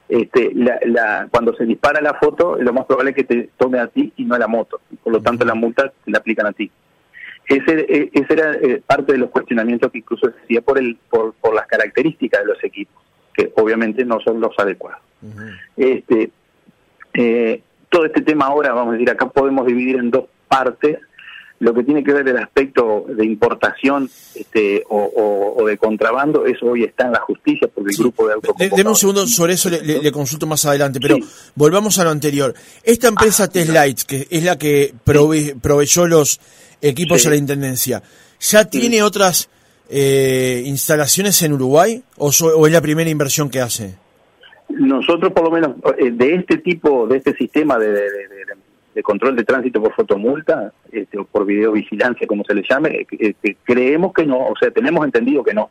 este, 0.09 0.53
la, 0.55 1.29
cuando 1.31 1.55
se 1.55 1.65
dispara 1.65 2.00
la 2.00 2.15
foto, 2.15 2.57
lo 2.57 2.73
más 2.73 2.85
probable 2.85 3.11
es 3.11 3.17
que 3.17 3.25
te 3.25 3.50
tome 3.57 3.79
a 3.79 3.88
ti 3.88 4.12
y 4.17 4.25
no 4.25 4.35
a 4.35 4.38
la 4.38 4.47
moto. 4.47 4.81
por 5.03 5.12
lo 5.12 5.21
tanto, 5.21 5.45
la 5.45 5.55
multa 5.55 5.93
te 6.05 6.11
la 6.11 6.19
aplican 6.19 6.47
a 6.47 6.53
ti. 6.53 6.71
Ese, 7.47 7.87
e, 7.88 8.11
ese 8.12 8.33
era 8.35 8.53
eh, 8.55 8.83
parte 8.87 9.12
de 9.12 9.19
los 9.19 9.31
cuestionamientos 9.31 9.91
que 9.91 9.99
incluso 9.99 10.31
se 10.31 10.38
hacía 10.45 10.61
por, 10.61 10.79
el, 10.79 10.97
por, 11.09 11.33
por 11.35 11.55
las 11.55 11.67
características 11.67 12.43
de 12.43 12.47
los 12.47 12.62
equipos, 12.62 13.03
que 13.33 13.50
obviamente 13.57 14.05
no 14.05 14.21
son 14.21 14.41
los 14.41 14.59
adecuados. 14.59 15.00
este, 15.77 16.31
eh, 17.15 17.62
todo 17.88 18.05
este 18.05 18.21
tema 18.21 18.47
ahora, 18.47 18.75
vamos 18.75 18.91
a 18.91 18.93
decir, 18.93 19.11
acá 19.11 19.31
podemos 19.31 19.67
dividir 19.67 19.97
en 19.97 20.11
dos 20.11 20.27
partes 20.49 20.99
lo 21.61 21.75
que 21.75 21.83
tiene 21.83 22.05
que 22.05 22.12
ver 22.12 22.29
el 22.29 22.38
aspecto 22.38 23.05
de 23.09 23.25
importación 23.25 24.09
este, 24.35 24.85
o, 24.88 25.65
de 25.67 25.77
contrabando, 25.77 26.47
eso 26.47 26.67
hoy 26.67 26.85
está 26.85 27.07
en 27.07 27.12
la 27.12 27.21
justicia 27.21 27.69
por 27.69 27.88
el 27.88 27.97
grupo 27.97 28.29
de. 28.29 28.37
Deme 28.71 28.91
un 28.91 28.97
segundo, 28.97 29.27
sobre 29.27 29.55
eso 29.55 29.69
le, 29.71 30.12
consulto 30.12 30.47
más 30.47 30.65
adelante, 30.67 31.00
pero 31.00 31.17
volvamos 31.55 31.99
a 31.99 32.05
lo 32.05 32.11
anterior. 32.11 32.55
Esta 32.83 33.09
empresa 33.09 33.45
ah, 33.45 33.49
que 33.50 34.27
es 34.31 34.45
la 34.45 34.59
que 34.59 34.95
proveyó 35.05 36.07
los 36.07 36.41
equipos 36.81 37.27
a 37.27 37.31
la 37.31 37.37
Intendencia, 37.37 38.03
¿ya 38.41 38.65
tiene 38.65 39.03
otras 39.03 39.50
eh, 39.91 40.62
instalaciones 40.65 41.43
en 41.43 41.55
Uruguay 41.55 42.03
o, 42.17 42.29
o 42.29 42.67
es 42.67 42.73
la 42.73 42.81
primera 42.81 43.11
inversión 43.11 43.50
que 43.50 43.61
hace? 43.61 43.97
Nosotros, 44.69 45.33
por 45.33 45.45
lo 45.45 45.50
menos, 45.50 45.77
eh, 45.99 46.11
de 46.11 46.35
este 46.35 46.59
tipo, 46.59 47.07
de 47.07 47.17
este 47.17 47.35
sistema 47.35 47.79
de, 47.79 47.88
de, 48.95 49.02
control 49.02 49.37
de 49.37 49.45
tránsito 49.45 49.83
por 49.83 49.95
fotomulta, 49.95 50.73
este, 50.90 51.18
o 51.18 51.25
por 51.25 51.47
videovigilancia, 51.47 52.26
como 52.26 52.45
se 52.45 52.54
le 52.54 52.62
llame, 52.68 53.07
eh, 53.11 53.35
creemos 53.64 54.12
que 54.12 54.25
no, 54.26 54.38
o 54.38 54.54
sea, 54.61 54.71
tenemos 54.71 55.04
entendido 55.04 55.42
que 55.42 55.54
no, 55.54 55.71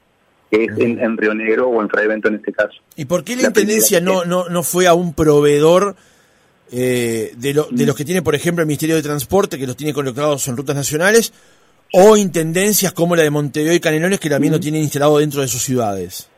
que 0.50 0.66
es 0.66 0.78
en, 0.78 1.18
Río 1.18 1.34
Negro 1.34 1.68
o 1.70 1.82
en 1.82 1.90
Fraevento 1.90 2.28
en 2.30 2.36
este 2.36 2.54
caso. 2.54 2.80
¿Y 2.96 3.06
por 3.06 3.24
qué 3.24 3.36
la, 3.36 3.48
Intendencia 3.48 4.00
no, 4.00 4.26
no, 4.26 4.50
no 4.50 4.64
fue 4.64 4.88
a 4.88 4.94
un 4.94 5.14
proveedor 5.14 5.96
eh, 6.72 7.32
de, 7.38 7.64
de 7.72 7.86
los 7.86 7.96
que 7.96 8.06
tiene, 8.06 8.22
por 8.22 8.36
ejemplo, 8.36 8.62
el 8.62 8.68
Ministerio 8.68 8.96
de 8.96 9.04
Transporte, 9.04 9.58
que 9.58 9.68
los 9.68 9.78
tiene 9.78 9.94
colocados 9.94 10.48
en 10.48 10.58
rutas 10.58 10.76
nacionales, 10.76 11.34
o 11.94 12.18
intendencias 12.18 12.92
como 12.94 13.16
la 13.16 13.24
de 13.24 13.30
Montevideo 13.30 13.74
y 13.74 13.80
Canelones, 13.80 14.20
que 14.20 14.30
también 14.30 14.54
lo 14.54 14.60
tienen 14.60 14.82
instalado 14.82 15.18
dentro 15.20 15.42
de 15.42 15.48
sus 15.48 15.62
ciudades? 15.62 16.30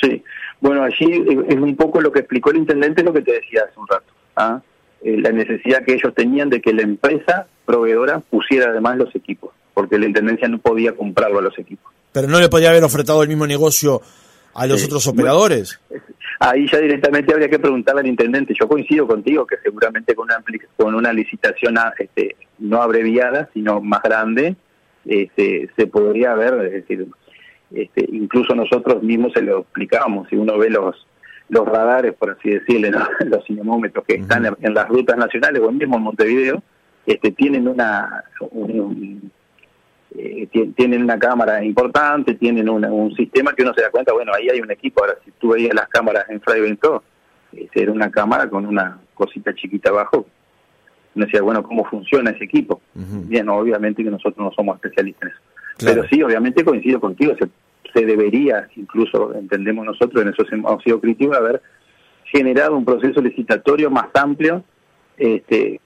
Sí, 0.00 0.22
bueno, 0.60 0.82
allí 0.82 1.24
es 1.48 1.56
un 1.56 1.76
poco 1.76 2.00
lo 2.00 2.12
que 2.12 2.20
explicó 2.20 2.50
el 2.50 2.58
intendente, 2.58 3.02
lo 3.02 3.12
que 3.12 3.22
te 3.22 3.32
decía 3.32 3.62
hace 3.68 3.78
un 3.78 3.86
rato. 3.88 4.12
¿ah? 4.36 4.60
Eh, 5.04 5.16
la 5.18 5.30
necesidad 5.30 5.84
que 5.84 5.94
ellos 5.94 6.14
tenían 6.14 6.48
de 6.48 6.60
que 6.60 6.72
la 6.72 6.82
empresa 6.82 7.46
proveedora 7.66 8.20
pusiera 8.20 8.70
además 8.70 8.98
los 8.98 9.14
equipos, 9.14 9.52
porque 9.74 9.98
la 9.98 10.06
intendencia 10.06 10.48
no 10.48 10.58
podía 10.58 10.92
comprarlo 10.92 11.40
a 11.40 11.42
los 11.42 11.58
equipos. 11.58 11.92
Pero 12.12 12.28
no 12.28 12.38
le 12.40 12.48
podía 12.48 12.70
haber 12.70 12.84
ofertado 12.84 13.22
el 13.22 13.28
mismo 13.28 13.46
negocio 13.46 14.00
a 14.54 14.66
los 14.66 14.84
otros 14.84 15.06
operadores. 15.08 15.80
ahí 16.38 16.66
ya 16.70 16.78
directamente 16.78 17.32
habría 17.32 17.48
que 17.48 17.58
preguntarle 17.58 18.02
al 18.02 18.06
intendente. 18.06 18.54
Yo 18.58 18.68
coincido 18.68 19.06
contigo 19.06 19.46
que 19.46 19.56
seguramente 19.62 20.14
con 20.14 20.26
una, 20.26 20.44
con 20.76 20.94
una 20.94 21.12
licitación 21.12 21.78
ah, 21.78 21.92
este, 21.98 22.36
no 22.58 22.82
abreviada, 22.82 23.48
sino 23.54 23.80
más 23.80 24.02
grande, 24.02 24.56
este, 25.04 25.70
se 25.76 25.86
podría 25.86 26.34
ver, 26.34 26.54
es 26.66 26.72
decir, 26.72 27.06
este, 27.74 28.06
incluso 28.12 28.54
nosotros 28.54 29.02
mismos 29.02 29.32
se 29.32 29.42
lo 29.42 29.60
explicábamos, 29.60 30.28
si 30.28 30.36
uno 30.36 30.58
ve 30.58 30.70
los 30.70 31.06
los 31.48 31.66
radares, 31.66 32.14
por 32.14 32.30
así 32.30 32.50
decirlo, 32.50 32.98
los 33.26 33.44
cinemómetros 33.46 34.04
que 34.04 34.14
están 34.14 34.46
en, 34.46 34.74
las 34.74 34.88
rutas 34.88 35.16
nacionales 35.16 35.62
o 35.62 35.70
mismo 35.70 35.96
en 35.96 36.02
Montevideo, 36.02 36.62
este, 37.06 37.32
tienen 37.32 37.68
una 37.68 38.24
eh, 40.14 40.48
tienen 40.76 41.02
una 41.02 41.18
cámara 41.18 41.64
importante, 41.64 42.34
tienen 42.34 42.68
un 42.68 43.14
sistema 43.14 43.54
que 43.54 43.62
uno 43.62 43.72
se 43.74 43.82
da 43.82 43.90
cuenta, 43.90 44.12
bueno, 44.12 44.32
ahí 44.34 44.48
hay 44.48 44.60
un 44.60 44.70
equipo, 44.70 45.02
ahora 45.02 45.18
si 45.24 45.30
tú 45.32 45.50
veías 45.50 45.74
las 45.74 45.88
cámaras 45.88 46.28
en 46.28 46.40
Freyvento, 46.40 47.02
este, 47.52 47.82
era 47.82 47.92
una 47.92 48.10
cámara 48.10 48.48
con 48.48 48.66
una 48.66 49.00
cosita 49.14 49.54
chiquita 49.54 49.90
abajo, 49.90 50.26
uno 51.14 51.26
decía, 51.26 51.42
bueno, 51.42 51.62
¿cómo 51.62 51.84
funciona 51.84 52.30
ese 52.30 52.44
equipo? 52.44 52.80
Bien, 52.94 53.48
obviamente 53.48 54.02
que 54.02 54.10
nosotros 54.10 54.38
no 54.38 54.52
somos 54.52 54.76
especialistas 54.76 55.22
en 55.22 55.28
eso. 55.28 55.38
Pero 55.78 56.08
sí, 56.08 56.22
obviamente 56.22 56.64
coincido 56.64 57.00
contigo, 57.00 57.34
se 57.38 57.48
se 57.94 58.04
debería, 58.04 58.68
incluso 58.76 59.34
entendemos 59.34 59.84
nosotros, 59.84 60.22
en 60.22 60.28
eso 60.28 60.44
hemos 60.50 60.82
sido 60.82 61.00
críticos, 61.00 61.36
haber 61.36 61.62
generado 62.24 62.76
un 62.76 62.84
proceso 62.84 63.20
licitatorio 63.20 63.90
más 63.90 64.06
amplio 64.14 64.64
este, 65.16 65.80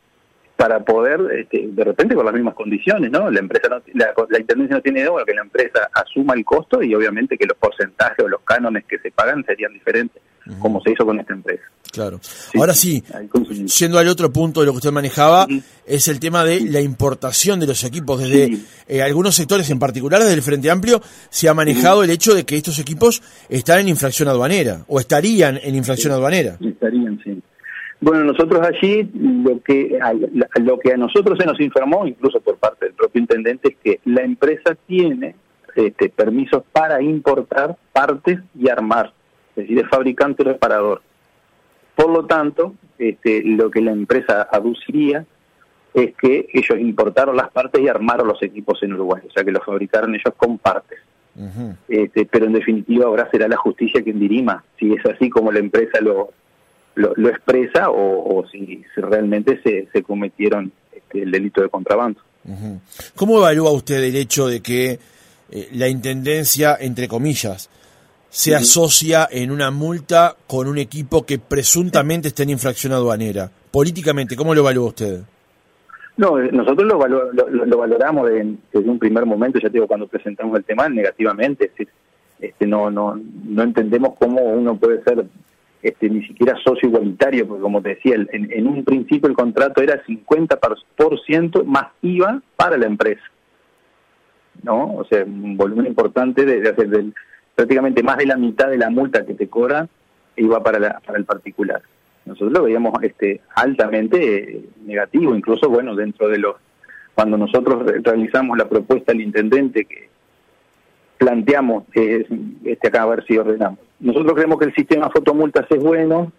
para 0.56 0.80
poder, 0.80 1.20
este, 1.32 1.68
de 1.68 1.84
repente 1.84 2.14
con 2.14 2.24
las 2.24 2.34
mismas 2.34 2.54
condiciones, 2.54 3.10
¿no? 3.10 3.30
La 3.30 3.40
empresa 3.40 3.68
la, 3.94 4.14
la 4.30 4.38
intendencia 4.38 4.76
no 4.76 4.82
tiene 4.82 5.00
idea, 5.00 5.10
que 5.26 5.34
la 5.34 5.42
empresa 5.42 5.90
asuma 5.92 6.34
el 6.34 6.44
costo 6.44 6.82
y 6.82 6.94
obviamente 6.94 7.36
que 7.36 7.46
los 7.46 7.58
porcentajes 7.58 8.24
o 8.24 8.28
los 8.28 8.40
cánones 8.42 8.84
que 8.84 8.98
se 8.98 9.10
pagan 9.10 9.44
serían 9.44 9.72
diferentes, 9.72 10.22
como 10.58 10.80
se 10.80 10.92
hizo 10.92 11.04
con 11.04 11.18
esta 11.20 11.34
empresa. 11.34 11.62
Claro. 11.92 12.20
Ahora 12.56 12.74
sí, 12.74 13.02
yendo 13.78 13.98
al 13.98 14.08
otro 14.08 14.30
punto 14.32 14.60
de 14.60 14.66
lo 14.66 14.72
que 14.72 14.78
usted 14.78 14.92
manejaba, 14.92 15.46
es 15.86 16.08
el 16.08 16.20
tema 16.20 16.44
de 16.44 16.60
la 16.60 16.80
importación 16.80 17.58
de 17.58 17.66
los 17.66 17.84
equipos. 17.84 18.20
Desde 18.20 18.58
eh, 18.86 19.02
algunos 19.02 19.34
sectores, 19.34 19.70
en 19.70 19.78
particular 19.78 20.20
desde 20.20 20.34
el 20.34 20.42
Frente 20.42 20.70
Amplio, 20.70 21.00
se 21.30 21.48
ha 21.48 21.54
manejado 21.54 22.02
el 22.02 22.10
hecho 22.10 22.34
de 22.34 22.44
que 22.44 22.56
estos 22.56 22.78
equipos 22.78 23.22
están 23.48 23.80
en 23.80 23.88
infracción 23.88 24.28
aduanera 24.28 24.84
o 24.88 25.00
estarían 25.00 25.58
en 25.62 25.74
infracción 25.74 26.12
aduanera. 26.12 26.58
Estarían, 26.60 27.18
sí. 27.24 27.40
Bueno, 28.00 28.24
nosotros 28.24 28.60
allí 28.66 29.08
lo 29.14 29.62
que 29.62 29.98
a, 30.00 30.12
lo 30.12 30.78
que 30.78 30.92
a 30.92 30.96
nosotros 30.96 31.38
se 31.38 31.46
nos 31.46 31.58
informó, 31.60 32.06
incluso 32.06 32.40
por 32.40 32.58
parte 32.58 32.86
del 32.86 32.94
propio 32.94 33.20
intendente, 33.22 33.68
es 33.70 33.76
que 33.82 34.00
la 34.04 34.22
empresa 34.22 34.76
tiene 34.86 35.34
este, 35.74 36.10
permisos 36.10 36.62
para 36.72 37.02
importar 37.02 37.76
partes 37.92 38.38
y 38.54 38.68
armar, 38.68 39.12
es 39.56 39.62
decir, 39.62 39.78
es 39.78 39.88
fabricante 39.88 40.42
o 40.42 40.46
reparador. 40.46 41.02
Por 41.94 42.10
lo 42.10 42.26
tanto, 42.26 42.74
este, 42.98 43.42
lo 43.42 43.70
que 43.70 43.80
la 43.80 43.92
empresa 43.92 44.48
aduciría 44.50 45.24
es 45.94 46.14
que 46.14 46.46
ellos 46.52 46.78
importaron 46.78 47.36
las 47.36 47.50
partes 47.50 47.80
y 47.80 47.88
armaron 47.88 48.28
los 48.28 48.42
equipos 48.42 48.82
en 48.82 48.92
Uruguay, 48.92 49.22
o 49.26 49.32
sea 49.32 49.42
que 49.44 49.50
los 49.50 49.64
fabricaron 49.64 50.14
ellos 50.14 50.34
con 50.36 50.58
partes. 50.58 50.98
este, 51.88 52.26
pero 52.26 52.46
en 52.46 52.52
definitiva 52.52 53.06
ahora 53.06 53.28
será 53.30 53.46
la 53.48 53.58
justicia 53.58 54.02
quien 54.02 54.18
dirima 54.18 54.64
si 54.78 54.94
es 54.94 55.04
así 55.04 55.28
como 55.28 55.52
la 55.52 55.58
empresa 55.58 56.00
lo, 56.00 56.30
lo, 56.94 57.28
expresa 57.28 57.90
o, 57.90 58.42
si, 58.50 58.82
realmente 58.96 59.60
se, 59.62 59.86
se 59.92 60.02
cometieron 60.02 60.72
este, 60.92 61.22
el 61.22 61.30
delito 61.30 61.62
de 61.62 61.68
contrabando. 61.68 62.20
¿Cómo 63.14 63.38
evalúa 63.38 63.72
usted 63.72 64.02
el 64.02 64.16
hecho 64.16 64.46
de 64.46 64.60
que 64.60 64.98
eh, 65.50 65.68
la 65.72 65.88
Intendencia, 65.88 66.76
entre 66.78 67.08
comillas, 67.08 67.68
se 68.36 68.54
asocia 68.54 69.26
en 69.30 69.50
una 69.50 69.70
multa 69.70 70.36
con 70.46 70.68
un 70.68 70.76
equipo 70.76 71.24
que 71.24 71.38
presuntamente 71.38 72.28
está 72.28 72.42
en 72.42 72.50
infracción 72.50 72.92
aduanera. 72.92 73.50
Políticamente, 73.70 74.36
¿cómo 74.36 74.54
lo 74.54 74.60
evalúa 74.60 74.88
usted? 74.88 75.20
No, 76.18 76.38
eh, 76.38 76.50
nosotros 76.52 76.86
lo, 76.86 76.98
lo, 77.64 77.78
valoramos 77.78 78.28
desde 78.28 78.90
un 78.90 78.98
primer 78.98 79.24
momento, 79.24 79.58
ya 79.58 79.70
te 79.70 79.72
digo, 79.72 79.86
cuando 79.86 80.06
presentamos 80.06 80.54
el 80.58 80.64
tema 80.64 80.86
negativamente, 80.86 81.64
es 81.64 81.70
decir, 81.70 81.88
este, 82.38 82.66
no, 82.66 82.90
no, 82.90 83.18
no 83.46 83.62
entendemos 83.62 84.16
cómo 84.18 84.42
uno 84.42 84.76
puede 84.76 85.02
ser 85.02 85.24
este, 85.82 86.10
ni 86.10 86.22
siquiera 86.26 86.58
socio 86.62 86.90
igualitario, 86.90 87.48
porque 87.48 87.62
como 87.62 87.80
te 87.80 87.88
decía, 87.94 88.16
en, 88.16 88.52
en 88.52 88.66
un 88.66 88.84
principio 88.84 89.30
el 89.30 89.34
contrato 89.34 89.80
era 89.80 90.04
50% 90.04 91.64
más 91.64 91.86
IVA 92.02 92.42
para 92.54 92.76
la 92.76 92.84
empresa, 92.84 93.24
¿no? 94.62 94.94
O 94.96 95.06
sea, 95.06 95.24
un 95.24 95.56
volumen 95.56 95.86
importante 95.86 96.44
de, 96.44 96.60
de, 96.60 97.12
prácticamente 97.56 98.02
más 98.02 98.18
de 98.18 98.26
la 98.26 98.36
mitad 98.36 98.68
de 98.68 98.76
la 98.76 98.90
multa 98.90 99.24
que 99.24 99.34
te 99.34 99.48
cobra 99.48 99.88
iba 100.36 100.62
para, 100.62 100.78
la, 100.78 101.00
para 101.00 101.18
el 101.18 101.24
particular. 101.24 101.82
Nosotros 102.26 102.52
lo 102.52 102.64
veíamos 102.64 102.92
este, 103.02 103.40
altamente 103.54 104.56
eh, 104.56 104.64
negativo, 104.84 105.34
incluso 105.34 105.68
bueno, 105.70 105.96
dentro 105.96 106.28
de 106.28 106.38
los, 106.38 106.56
cuando 107.14 107.38
nosotros 107.38 107.84
realizamos 108.02 108.58
la 108.58 108.68
propuesta 108.68 109.12
al 109.12 109.22
intendente 109.22 109.86
que 109.86 110.10
planteamos, 111.16 111.84
que 111.90 112.26
este 112.64 112.88
acá 112.88 113.02
a 113.02 113.06
ver 113.06 113.24
si 113.24 113.38
ordenamos. 113.38 113.78
Nosotros 114.00 114.34
creemos 114.34 114.58
que 114.58 114.66
el 114.66 114.74
sistema 114.74 115.08
fotomultas 115.08 115.64
es 115.70 115.82
bueno, 115.82 116.30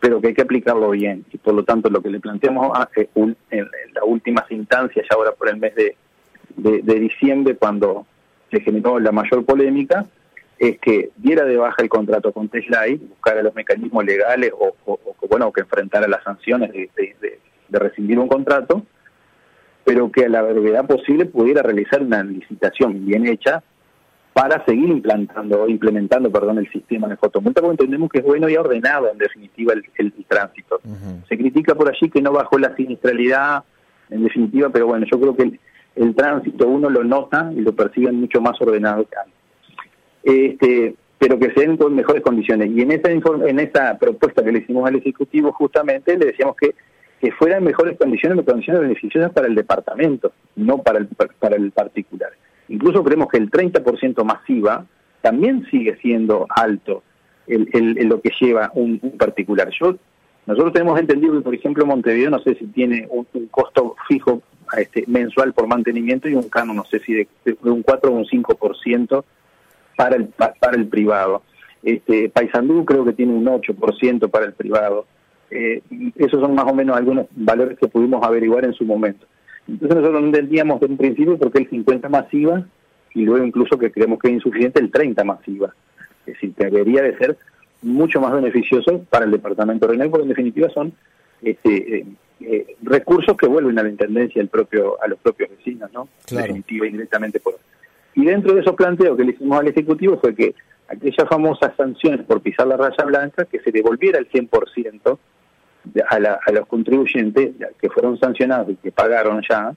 pero 0.00 0.20
que 0.20 0.28
hay 0.28 0.34
que 0.34 0.42
aplicarlo 0.42 0.90
bien, 0.90 1.24
y 1.32 1.38
por 1.38 1.54
lo 1.54 1.62
tanto 1.62 1.88
lo 1.88 2.02
que 2.02 2.10
le 2.10 2.18
planteamos 2.18 2.76
en, 3.14 3.36
las 3.94 4.04
últimas 4.04 4.50
instancias, 4.50 5.06
ya 5.08 5.16
ahora 5.16 5.30
por 5.32 5.48
el 5.48 5.58
mes 5.58 5.74
de, 5.76 5.96
de 6.56 6.98
diciembre, 6.98 7.54
cuando 7.54 8.06
se 8.50 8.60
generó 8.60 8.98
la 8.98 9.12
mayor 9.12 9.44
polémica, 9.44 10.06
es 10.58 10.78
que 10.78 11.10
diera 11.16 11.44
de 11.44 11.56
baja 11.56 11.82
el 11.82 11.88
contrato 11.88 12.32
con 12.32 12.48
Tesla 12.48 12.86
y 12.88 12.96
buscara 12.96 13.42
los 13.42 13.54
mecanismos 13.54 14.04
legales 14.04 14.52
o, 14.58 14.74
bueno 15.28 15.52
que 15.52 15.62
enfrentara 15.62 16.06
las 16.06 16.22
sanciones 16.22 16.72
de, 16.72 16.90
de, 16.96 17.38
rescindir 17.70 18.20
un 18.20 18.28
contrato, 18.28 18.82
pero 19.82 20.12
que 20.12 20.26
a 20.26 20.28
la 20.28 20.42
brevedad 20.42 20.86
posible 20.86 21.26
pudiera 21.26 21.60
realizar 21.60 22.00
una 22.02 22.22
licitación 22.22 23.04
bien 23.04 23.26
hecha 23.26 23.64
para 24.32 24.64
seguir 24.64 24.88
implantando, 24.88 25.68
implementando 25.68 26.30
perdón, 26.30 26.58
el 26.58 26.70
sistema 26.70 27.08
de 27.08 27.16
fotomulta, 27.16 27.60
porque 27.60 27.82
entendemos 27.82 28.10
que 28.10 28.18
es 28.18 28.24
bueno 28.24 28.48
y 28.48 28.56
ordenado 28.56 29.10
en 29.10 29.18
definitiva 29.18 29.74
el, 29.74 30.12
tránsito. 30.28 30.80
Se 31.28 31.36
critica 31.36 31.74
por 31.74 31.88
allí 31.88 32.08
que 32.10 32.22
no 32.22 32.32
bajó 32.32 32.58
la 32.58 32.74
sinistralidad, 32.76 33.64
en 34.10 34.22
definitiva, 34.22 34.70
pero 34.70 34.86
bueno, 34.86 35.06
yo 35.10 35.20
creo 35.20 35.36
que 35.36 35.42
el, 35.44 35.60
el 35.96 36.14
tránsito 36.14 36.68
uno 36.68 36.90
lo 36.90 37.02
nota 37.02 37.50
y 37.56 37.60
lo 37.60 37.74
percibe 37.74 38.12
mucho 38.12 38.40
más 38.40 38.60
ordenado 38.60 39.04
que 39.04 39.16
antes 39.16 39.33
este, 40.24 40.94
pero 41.18 41.38
que 41.38 41.52
se 41.52 41.60
den 41.60 41.76
con 41.76 41.94
mejores 41.94 42.22
condiciones. 42.22 42.70
Y 42.70 42.82
en 42.82 42.92
esa, 42.92 43.10
en 43.10 43.58
esa 43.60 43.98
propuesta 43.98 44.42
que 44.42 44.52
le 44.52 44.58
hicimos 44.60 44.88
al 44.88 44.96
Ejecutivo, 44.96 45.52
justamente 45.52 46.18
le 46.18 46.26
decíamos 46.26 46.56
que, 46.56 46.74
que 47.20 47.32
fueran 47.32 47.64
mejores 47.64 47.96
condiciones, 47.98 48.44
condiciones 48.44 48.82
beneficiosas 48.82 49.32
para 49.32 49.46
el 49.46 49.54
departamento, 49.54 50.32
no 50.56 50.78
para 50.78 50.98
el, 50.98 51.08
para 51.38 51.56
el 51.56 51.70
particular. 51.70 52.30
Incluso 52.68 53.02
creemos 53.04 53.28
que 53.28 53.38
el 53.38 53.50
30% 53.50 54.24
masiva 54.24 54.86
también 55.20 55.66
sigue 55.70 55.96
siendo 55.96 56.46
alto 56.50 57.02
el, 57.46 57.68
el, 57.72 58.08
lo 58.08 58.20
que 58.20 58.30
lleva 58.40 58.70
un, 58.74 58.98
particular. 59.18 59.70
Yo, 59.78 59.96
nosotros 60.46 60.72
tenemos 60.72 60.98
entendido 60.98 61.34
que, 61.34 61.40
por 61.40 61.54
ejemplo, 61.54 61.86
Montevideo, 61.86 62.30
no 62.30 62.40
sé 62.40 62.54
si 62.56 62.66
tiene 62.66 63.06
un, 63.10 63.26
costo 63.50 63.96
fijo 64.08 64.42
este, 64.76 65.04
mensual 65.06 65.52
por 65.52 65.66
mantenimiento 65.66 66.28
y 66.28 66.34
un 66.34 66.48
canon, 66.48 66.76
no 66.76 66.84
sé 66.84 67.00
si 67.00 67.14
de, 67.14 67.28
de 67.44 67.70
un 67.70 67.82
4 67.82 68.10
o 68.10 68.14
un 68.14 68.24
5% 68.24 69.24
para 69.96 70.16
el, 70.16 70.26
para 70.26 70.76
el 70.76 70.86
privado. 70.86 71.42
Este, 71.82 72.30
Paysandú 72.30 72.84
creo 72.84 73.04
que 73.04 73.12
tiene 73.12 73.32
un 73.32 73.44
8% 73.44 74.30
para 74.30 74.46
el 74.46 74.52
privado. 74.52 75.06
Eh, 75.50 75.82
esos 76.16 76.40
son 76.40 76.54
más 76.54 76.64
o 76.66 76.74
menos 76.74 76.96
algunos 76.96 77.26
valores 77.30 77.78
que 77.78 77.88
pudimos 77.88 78.24
averiguar 78.24 78.64
en 78.64 78.72
su 78.72 78.84
momento. 78.84 79.26
Entonces 79.68 79.96
nosotros 79.96 80.20
no 80.20 80.26
entendíamos 80.26 80.82
en 80.82 80.92
un 80.92 80.96
principio 80.96 81.38
porque 81.38 81.58
el 81.58 81.70
50 81.70 82.08
masiva 82.08 82.66
y 83.14 83.24
luego 83.24 83.44
incluso 83.44 83.78
que 83.78 83.92
creemos 83.92 84.18
que 84.18 84.28
es 84.28 84.34
insuficiente 84.34 84.80
el 84.80 84.90
30 84.90 85.24
masiva. 85.24 85.74
Es 86.26 86.34
decir, 86.34 86.54
debería 86.56 87.02
de 87.02 87.16
ser 87.16 87.36
mucho 87.82 88.20
más 88.20 88.32
beneficiosos 88.32 89.02
para 89.08 89.26
el 89.26 89.30
departamento 89.30 89.86
renal, 89.86 90.10
porque 90.10 90.24
en 90.24 90.30
definitiva 90.30 90.70
son 90.70 90.92
este, 91.42 91.98
eh, 91.98 92.06
eh, 92.40 92.76
recursos 92.82 93.36
que 93.36 93.46
vuelven 93.46 93.78
a 93.78 93.82
la 93.82 93.90
intendencia 93.90 94.40
el 94.40 94.48
propio, 94.48 95.00
a 95.02 95.06
los 95.06 95.18
propios 95.18 95.50
vecinos, 95.50 95.92
¿no? 95.92 96.08
En 96.30 96.36
definitiva, 96.38 96.86
indirectamente 96.86 97.40
por. 97.40 97.56
Y 98.14 98.24
dentro 98.24 98.54
de 98.54 98.60
esos 98.60 98.74
planteos 98.74 99.16
que 99.16 99.24
le 99.24 99.32
hicimos 99.32 99.60
al 99.60 99.68
Ejecutivo 99.68 100.18
fue 100.20 100.34
que 100.34 100.54
aquellas 100.88 101.28
famosas 101.28 101.74
sanciones 101.76 102.24
por 102.26 102.40
pisar 102.40 102.66
la 102.66 102.76
raya 102.76 103.04
blanca, 103.04 103.44
que 103.44 103.60
se 103.60 103.72
devolviera 103.72 104.18
el 104.18 104.28
100% 104.30 105.18
a, 106.10 106.38
a 106.46 106.52
los 106.52 106.66
contribuyentes 106.66 107.52
que 107.80 107.90
fueron 107.90 108.18
sancionados 108.18 108.70
y 108.70 108.76
que 108.76 108.92
pagaron 108.92 109.42
ya, 109.48 109.74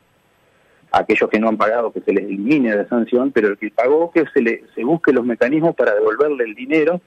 aquellos 0.92 1.30
que 1.30 1.40
no 1.40 1.50
han 1.50 1.58
pagado 1.58 1.92
que 1.92 2.02
se 2.02 2.14
les 2.14 2.26
elimine 2.26 2.76
la 2.76 2.88
sanción, 2.88 3.32
pero 3.32 3.50
el 3.50 3.58
que 3.58 3.72
pagó 3.72 4.12
que 4.12 4.26
se 4.34 4.42
le 4.42 4.64
se 4.74 4.84
busque 4.84 5.12
los 5.12 5.26
mecanismos 5.26 5.76
para 5.76 5.94
devolverle 5.94 6.46
el 6.46 6.56
dinero, 6.56 7.02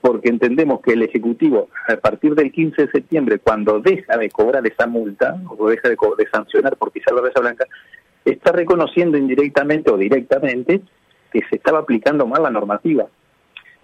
porque 0.00 0.28
entendemos 0.28 0.80
que 0.80 0.92
el 0.92 1.02
Ejecutivo, 1.02 1.68
a 1.88 1.96
partir 1.96 2.34
del 2.34 2.52
15 2.52 2.86
de 2.86 2.90
septiembre, 2.90 3.38
cuando 3.40 3.80
deja 3.80 4.16
de 4.16 4.30
cobrar 4.30 4.66
esa 4.66 4.86
multa, 4.86 5.36
o 5.48 5.68
deja 5.68 5.88
de, 5.88 5.96
de 5.96 6.30
sancionar 6.30 6.76
por 6.76 6.92
pisar 6.92 7.14
la 7.14 7.22
raya 7.22 7.40
blanca, 7.40 7.66
está 8.24 8.52
reconociendo 8.52 9.16
indirectamente 9.16 9.90
o 9.90 9.96
directamente 9.96 10.80
que 11.32 11.40
se 11.48 11.56
estaba 11.56 11.80
aplicando 11.80 12.26
mal 12.26 12.42
la 12.42 12.50
normativa. 12.50 13.06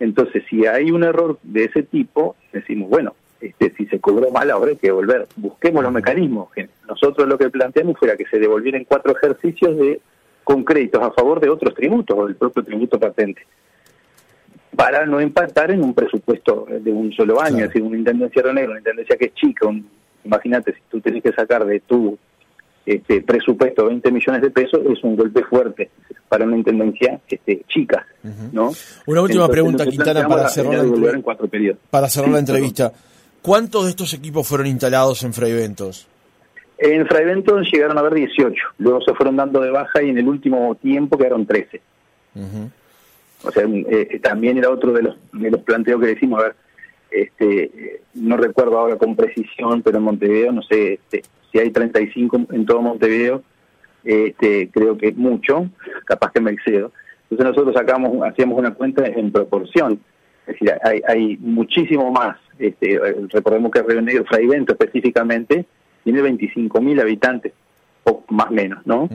Entonces, 0.01 0.43
si 0.49 0.67
hay 0.67 0.91
un 0.91 1.05
error 1.05 1.39
de 1.43 1.65
ese 1.65 1.83
tipo, 1.83 2.37
decimos, 2.53 2.91
bueno, 2.91 3.15
este, 3.41 3.73
si 3.77 3.87
se 3.87 4.01
cobró 4.01 4.31
mal, 4.31 4.51
ahora 4.51 4.71
hay 4.71 4.77
que 4.77 4.89
devolver. 4.89 5.27
Busquemos 5.37 5.83
los 5.83 5.93
mecanismos. 5.93 6.49
Nosotros 6.89 7.29
lo 7.29 7.39
que 7.39 7.51
planteamos 7.51 7.99
fuera 7.99 8.17
que 8.17 8.25
se 8.27 8.39
devolvieran 8.39 8.85
cuatro 8.85 9.15
ejercicios 9.17 9.77
de 9.77 10.01
concretos 10.43 11.03
a 11.03 11.11
favor 11.11 11.41
de 11.41 11.49
otros 11.49 11.75
tributos, 11.75 12.17
o 12.19 12.27
del 12.27 12.37
propio 12.37 12.63
tributo 12.63 12.99
patente, 12.99 13.43
para 14.77 15.07
no 15.07 15.21
impactar 15.21 15.71
en 15.71 15.83
un 15.83 15.95
presupuesto 15.95 16.67
de 16.69 16.93
un 16.93 17.13
solo 17.13 17.41
año, 17.41 17.59
es 17.59 17.69
decir, 17.69 17.83
una 17.83 17.97
intendencia 17.97 18.43
negra, 18.53 18.71
una 18.71 18.81
intendencia 18.81 19.17
que 19.17 19.27
es 19.27 19.35
chica, 19.35 19.69
imagínate, 20.25 20.73
si 20.75 20.81
tú 20.91 21.01
tienes 21.01 21.23
que 21.23 21.33
sacar 21.33 21.65
de 21.65 21.81
tu 21.81 22.19
este, 22.87 23.23
presupuesto 23.23 23.87
20 23.87 24.11
millones 24.11 24.43
de 24.43 24.51
pesos, 24.51 24.81
es 24.91 25.03
un 25.05 25.17
golpe 25.17 25.43
fuerte 25.45 25.91
para 26.29 26.45
una 26.45 26.57
intendencia 26.57 27.21
este, 27.29 27.65
chica. 27.69 28.07
¿no? 28.53 28.73
Una 29.07 29.23
última 29.23 29.49
pregunta, 29.49 29.87
Quintana, 29.87 30.27
para 30.27 30.49
cerrar, 30.49 30.85
la, 30.85 31.77
para 31.91 32.09
cerrar 32.09 32.31
la 32.31 32.39
entrevista. 32.39 32.93
¿Cuántos 33.43 33.85
de 33.85 33.91
estos 33.91 34.15
equipos 34.15 34.47
fueron 34.47 34.67
instalados 34.67 35.23
en 35.23 35.33
Fraiventos? 35.33 36.07
En 36.79 37.07
Fraiventos 37.07 37.71
llegaron 37.73 37.97
a 37.97 38.01
haber 38.01 38.15
18, 38.15 38.55
luego 38.79 39.01
se 39.03 39.15
fueron 39.15 39.37
dando 39.37 39.61
de 39.61 39.71
baja 39.71 40.03
y 40.03 40.11
en 40.11 40.19
el 40.19 40.29
último 40.29 40.75
tiempo 40.77 41.17
quedaron 41.17 41.47
13. 41.47 41.81
O 43.45 43.51
sea, 43.51 43.65
eh, 43.65 44.19
también 44.23 44.59
era 44.59 44.71
otro 44.71 44.93
de 44.93 45.03
los, 45.03 45.17
de 45.33 45.51
los 45.51 45.61
planteos 45.61 46.01
que 46.01 46.09
decimos, 46.09 46.41
a 46.41 46.45
ver, 46.45 46.57
este, 47.11 48.01
no 48.15 48.37
recuerdo 48.37 48.79
ahora 48.79 48.97
con 48.97 49.17
precisión, 49.17 49.83
pero 49.83 49.99
en 49.99 50.05
Montevideo, 50.05 50.53
no 50.53 50.63
sé, 50.63 50.95
este, 50.95 51.23
si 51.51 51.59
hay 51.59 51.71
35 51.71 52.47
en 52.51 52.67
todo 52.67 52.83
Montevideo, 52.83 53.43
este, 54.05 54.69
creo 54.71 54.99
que 54.99 55.09
es 55.09 55.17
mucho, 55.17 55.69
capaz 56.05 56.33
que 56.33 56.41
me 56.41 56.51
excedo. 56.51 56.93
Entonces 57.31 57.47
nosotros 57.47 57.75
sacamos, 57.75 58.23
hacíamos 58.29 58.59
una 58.59 58.75
cuenta 58.75 59.07
en 59.07 59.33
proporción, 59.33 60.01
es 60.47 60.59
decir, 60.59 60.73
hay, 60.83 61.01
hay 61.07 61.37
muchísimo 61.39 62.11
más. 62.11 62.37
Este, 62.59 63.01
recordemos 63.33 63.73
que 63.73 63.83
Río 63.83 64.03
Negro, 64.03 64.25
Fraivento 64.25 64.73
específicamente, 64.73 65.65
tiene 66.05 66.21
25.000 66.23 67.01
habitantes, 67.01 67.53
o 68.05 68.23
más 68.29 68.51
o 68.51 68.53
menos, 68.53 68.87
¿no? 68.87 69.09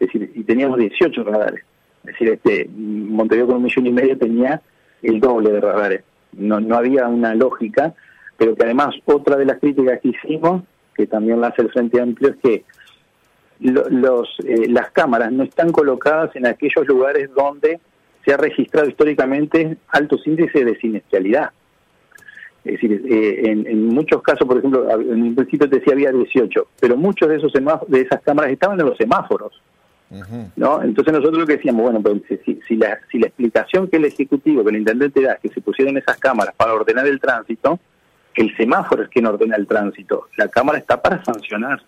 Es 0.00 0.06
decir, 0.06 0.32
y 0.34 0.42
teníamos 0.42 0.78
18 0.78 1.22
radares. 1.24 1.62
Es 2.04 2.12
decir, 2.12 2.28
este, 2.30 2.68
Montevideo 2.76 3.46
con 3.46 3.56
un 3.56 3.62
millón 3.62 3.86
y 3.86 3.92
medio 3.92 4.18
tenía 4.18 4.60
el 5.02 5.20
doble 5.20 5.52
de 5.52 5.60
radares. 5.60 6.02
No, 6.32 6.60
no 6.60 6.76
había 6.76 7.08
una 7.08 7.34
lógica, 7.34 7.94
pero 8.36 8.54
que 8.54 8.64
además 8.64 8.94
otra 9.04 9.36
de 9.36 9.44
las 9.44 9.58
críticas 9.58 10.00
que 10.00 10.08
hicimos 10.08 10.62
que 10.94 11.06
también 11.06 11.40
la 11.40 11.48
hace 11.48 11.62
el 11.62 11.70
Frente 11.70 12.00
Amplio, 12.00 12.30
es 12.30 12.36
que 12.36 12.64
los, 13.60 14.28
eh, 14.44 14.68
las 14.68 14.90
cámaras 14.90 15.32
no 15.32 15.44
están 15.44 15.70
colocadas 15.70 16.34
en 16.36 16.46
aquellos 16.46 16.86
lugares 16.86 17.30
donde 17.34 17.80
se 18.24 18.32
ha 18.32 18.36
registrado 18.36 18.88
históricamente 18.88 19.76
altos 19.88 20.26
índices 20.26 20.64
de 20.64 20.76
siniestralidad. 20.78 21.50
Es 22.64 22.74
decir, 22.74 23.02
eh, 23.08 23.50
en, 23.50 23.86
muchos 23.88 24.22
casos, 24.22 24.46
por 24.46 24.58
ejemplo, 24.58 24.88
en 24.88 25.22
un 25.22 25.34
principio 25.34 25.68
te 25.68 25.78
decía 25.78 25.94
había 25.94 26.12
18, 26.12 26.68
pero 26.80 26.96
muchos 26.96 27.28
de 27.28 27.36
esos 27.36 27.52
de 27.88 28.00
esas 28.00 28.22
cámaras 28.22 28.52
estaban 28.52 28.78
en 28.78 28.86
los 28.86 28.96
semáforos. 28.96 29.60
¿No? 30.56 30.82
Entonces 30.82 31.12
nosotros 31.12 31.38
lo 31.38 31.46
que 31.46 31.56
decíamos, 31.56 31.82
bueno, 31.82 32.02
pues 32.02 32.40
si, 32.44 32.60
si, 32.66 32.76
la, 32.76 32.98
si 33.10 33.18
la 33.18 33.28
explicación 33.28 33.88
que 33.88 33.96
el 33.96 34.04
Ejecutivo, 34.04 34.62
que 34.62 34.70
el 34.70 34.76
Intendente 34.76 35.22
da, 35.22 35.34
es 35.34 35.40
que 35.40 35.48
se 35.48 35.60
pusieron 35.60 35.96
esas 35.96 36.18
cámaras 36.18 36.54
para 36.54 36.74
ordenar 36.74 37.06
el 37.06 37.20
tránsito, 37.20 37.78
el 38.34 38.54
semáforo 38.56 39.02
es 39.02 39.08
quien 39.08 39.26
ordena 39.26 39.56
el 39.56 39.66
tránsito, 39.66 40.28
la 40.36 40.48
Cámara 40.48 40.78
está 40.78 41.00
para 41.00 41.22
sancionar. 41.24 41.82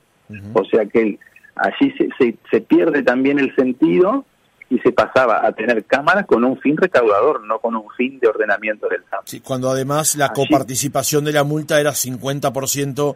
O 0.54 0.64
sea 0.64 0.86
que 0.86 1.18
allí 1.54 1.94
se, 2.18 2.36
se, 2.50 2.60
pierde 2.62 3.02
también 3.02 3.38
el 3.38 3.54
sentido 3.54 4.24
y 4.70 4.78
se 4.78 4.90
pasaba 4.90 5.46
a 5.46 5.52
tener 5.52 5.84
cámaras 5.84 6.26
con 6.26 6.44
un 6.44 6.58
fin 6.58 6.76
recaudador, 6.76 7.44
no 7.44 7.58
con 7.58 7.76
un 7.76 7.90
fin 7.96 8.18
de 8.18 8.28
ordenamiento 8.28 8.88
del 8.88 9.04
tránsito. 9.04 9.30
Sí, 9.30 9.40
cuando 9.40 9.70
además 9.70 10.16
la 10.16 10.32
coparticipación 10.32 11.24
de 11.24 11.32
la 11.32 11.44
multa 11.44 11.78
era 11.78 11.90
50% 11.90 13.14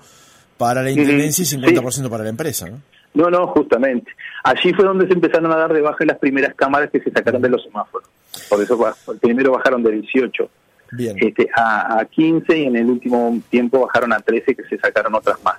para 0.59 0.83
la 0.83 0.91
intendencia 0.91 1.43
y 1.43 1.47
50% 1.47 2.11
para 2.11 2.25
la 2.25 2.31
empresa, 2.31 2.69
¿no? 2.69 2.81
No, 3.19 3.29
no, 3.29 3.49
justamente. 3.49 4.13
Allí 4.45 4.73
fue 4.73 4.85
donde 4.85 5.09
se 5.09 5.13
empezaron 5.13 5.51
a 5.51 5.57
dar 5.57 5.73
de 5.73 5.81
baja 5.81 6.05
las 6.05 6.19
primeras 6.19 6.55
cámaras 6.55 6.89
que 6.89 7.01
se 7.01 7.11
sacaron 7.11 7.43
de 7.43 7.49
los 7.49 7.65
semáforos. 7.65 8.09
Por 8.49 8.63
eso 8.63 8.79
primero 9.21 9.51
bajaron 9.51 9.83
de 9.83 9.91
18 9.91 10.49
este, 10.97 11.49
a, 11.53 11.99
a 11.99 12.05
15 12.05 12.57
y 12.57 12.65
en 12.67 12.77
el 12.77 12.87
último 12.87 13.37
tiempo 13.51 13.81
bajaron 13.81 14.13
a 14.13 14.21
13 14.21 14.55
que 14.55 14.63
se 14.69 14.79
sacaron 14.79 15.17
otras 15.17 15.43
más, 15.43 15.57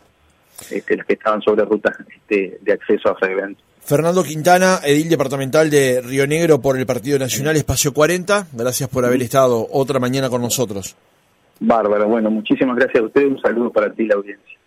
este, 0.71 0.95
las 0.95 1.05
que 1.05 1.13
estaban 1.13 1.41
sobre 1.41 1.65
rutas 1.65 1.97
este, 1.99 2.59
de 2.61 2.71
acceso 2.71 3.09
a 3.09 3.15
Fragment. 3.15 3.59
Fernando 3.81 4.23
Quintana, 4.23 4.79
edil 4.85 5.09
departamental 5.09 5.69
de 5.69 5.99
Río 5.99 6.25
Negro 6.27 6.61
por 6.61 6.77
el 6.77 6.85
Partido 6.85 7.19
Nacional 7.19 7.57
Espacio 7.57 7.93
40, 7.93 8.47
gracias 8.53 8.87
por 8.87 9.03
haber 9.03 9.21
estado 9.21 9.67
otra 9.69 9.99
mañana 9.99 10.29
con 10.29 10.41
nosotros. 10.41 10.95
Bárbaro, 11.59 12.07
bueno, 12.07 12.31
muchísimas 12.31 12.77
gracias 12.77 13.03
a 13.03 13.07
ustedes, 13.07 13.27
un 13.27 13.41
saludo 13.41 13.69
para 13.69 13.91
ti 13.91 14.03
y 14.03 14.07
la 14.07 14.15
audiencia. 14.15 14.58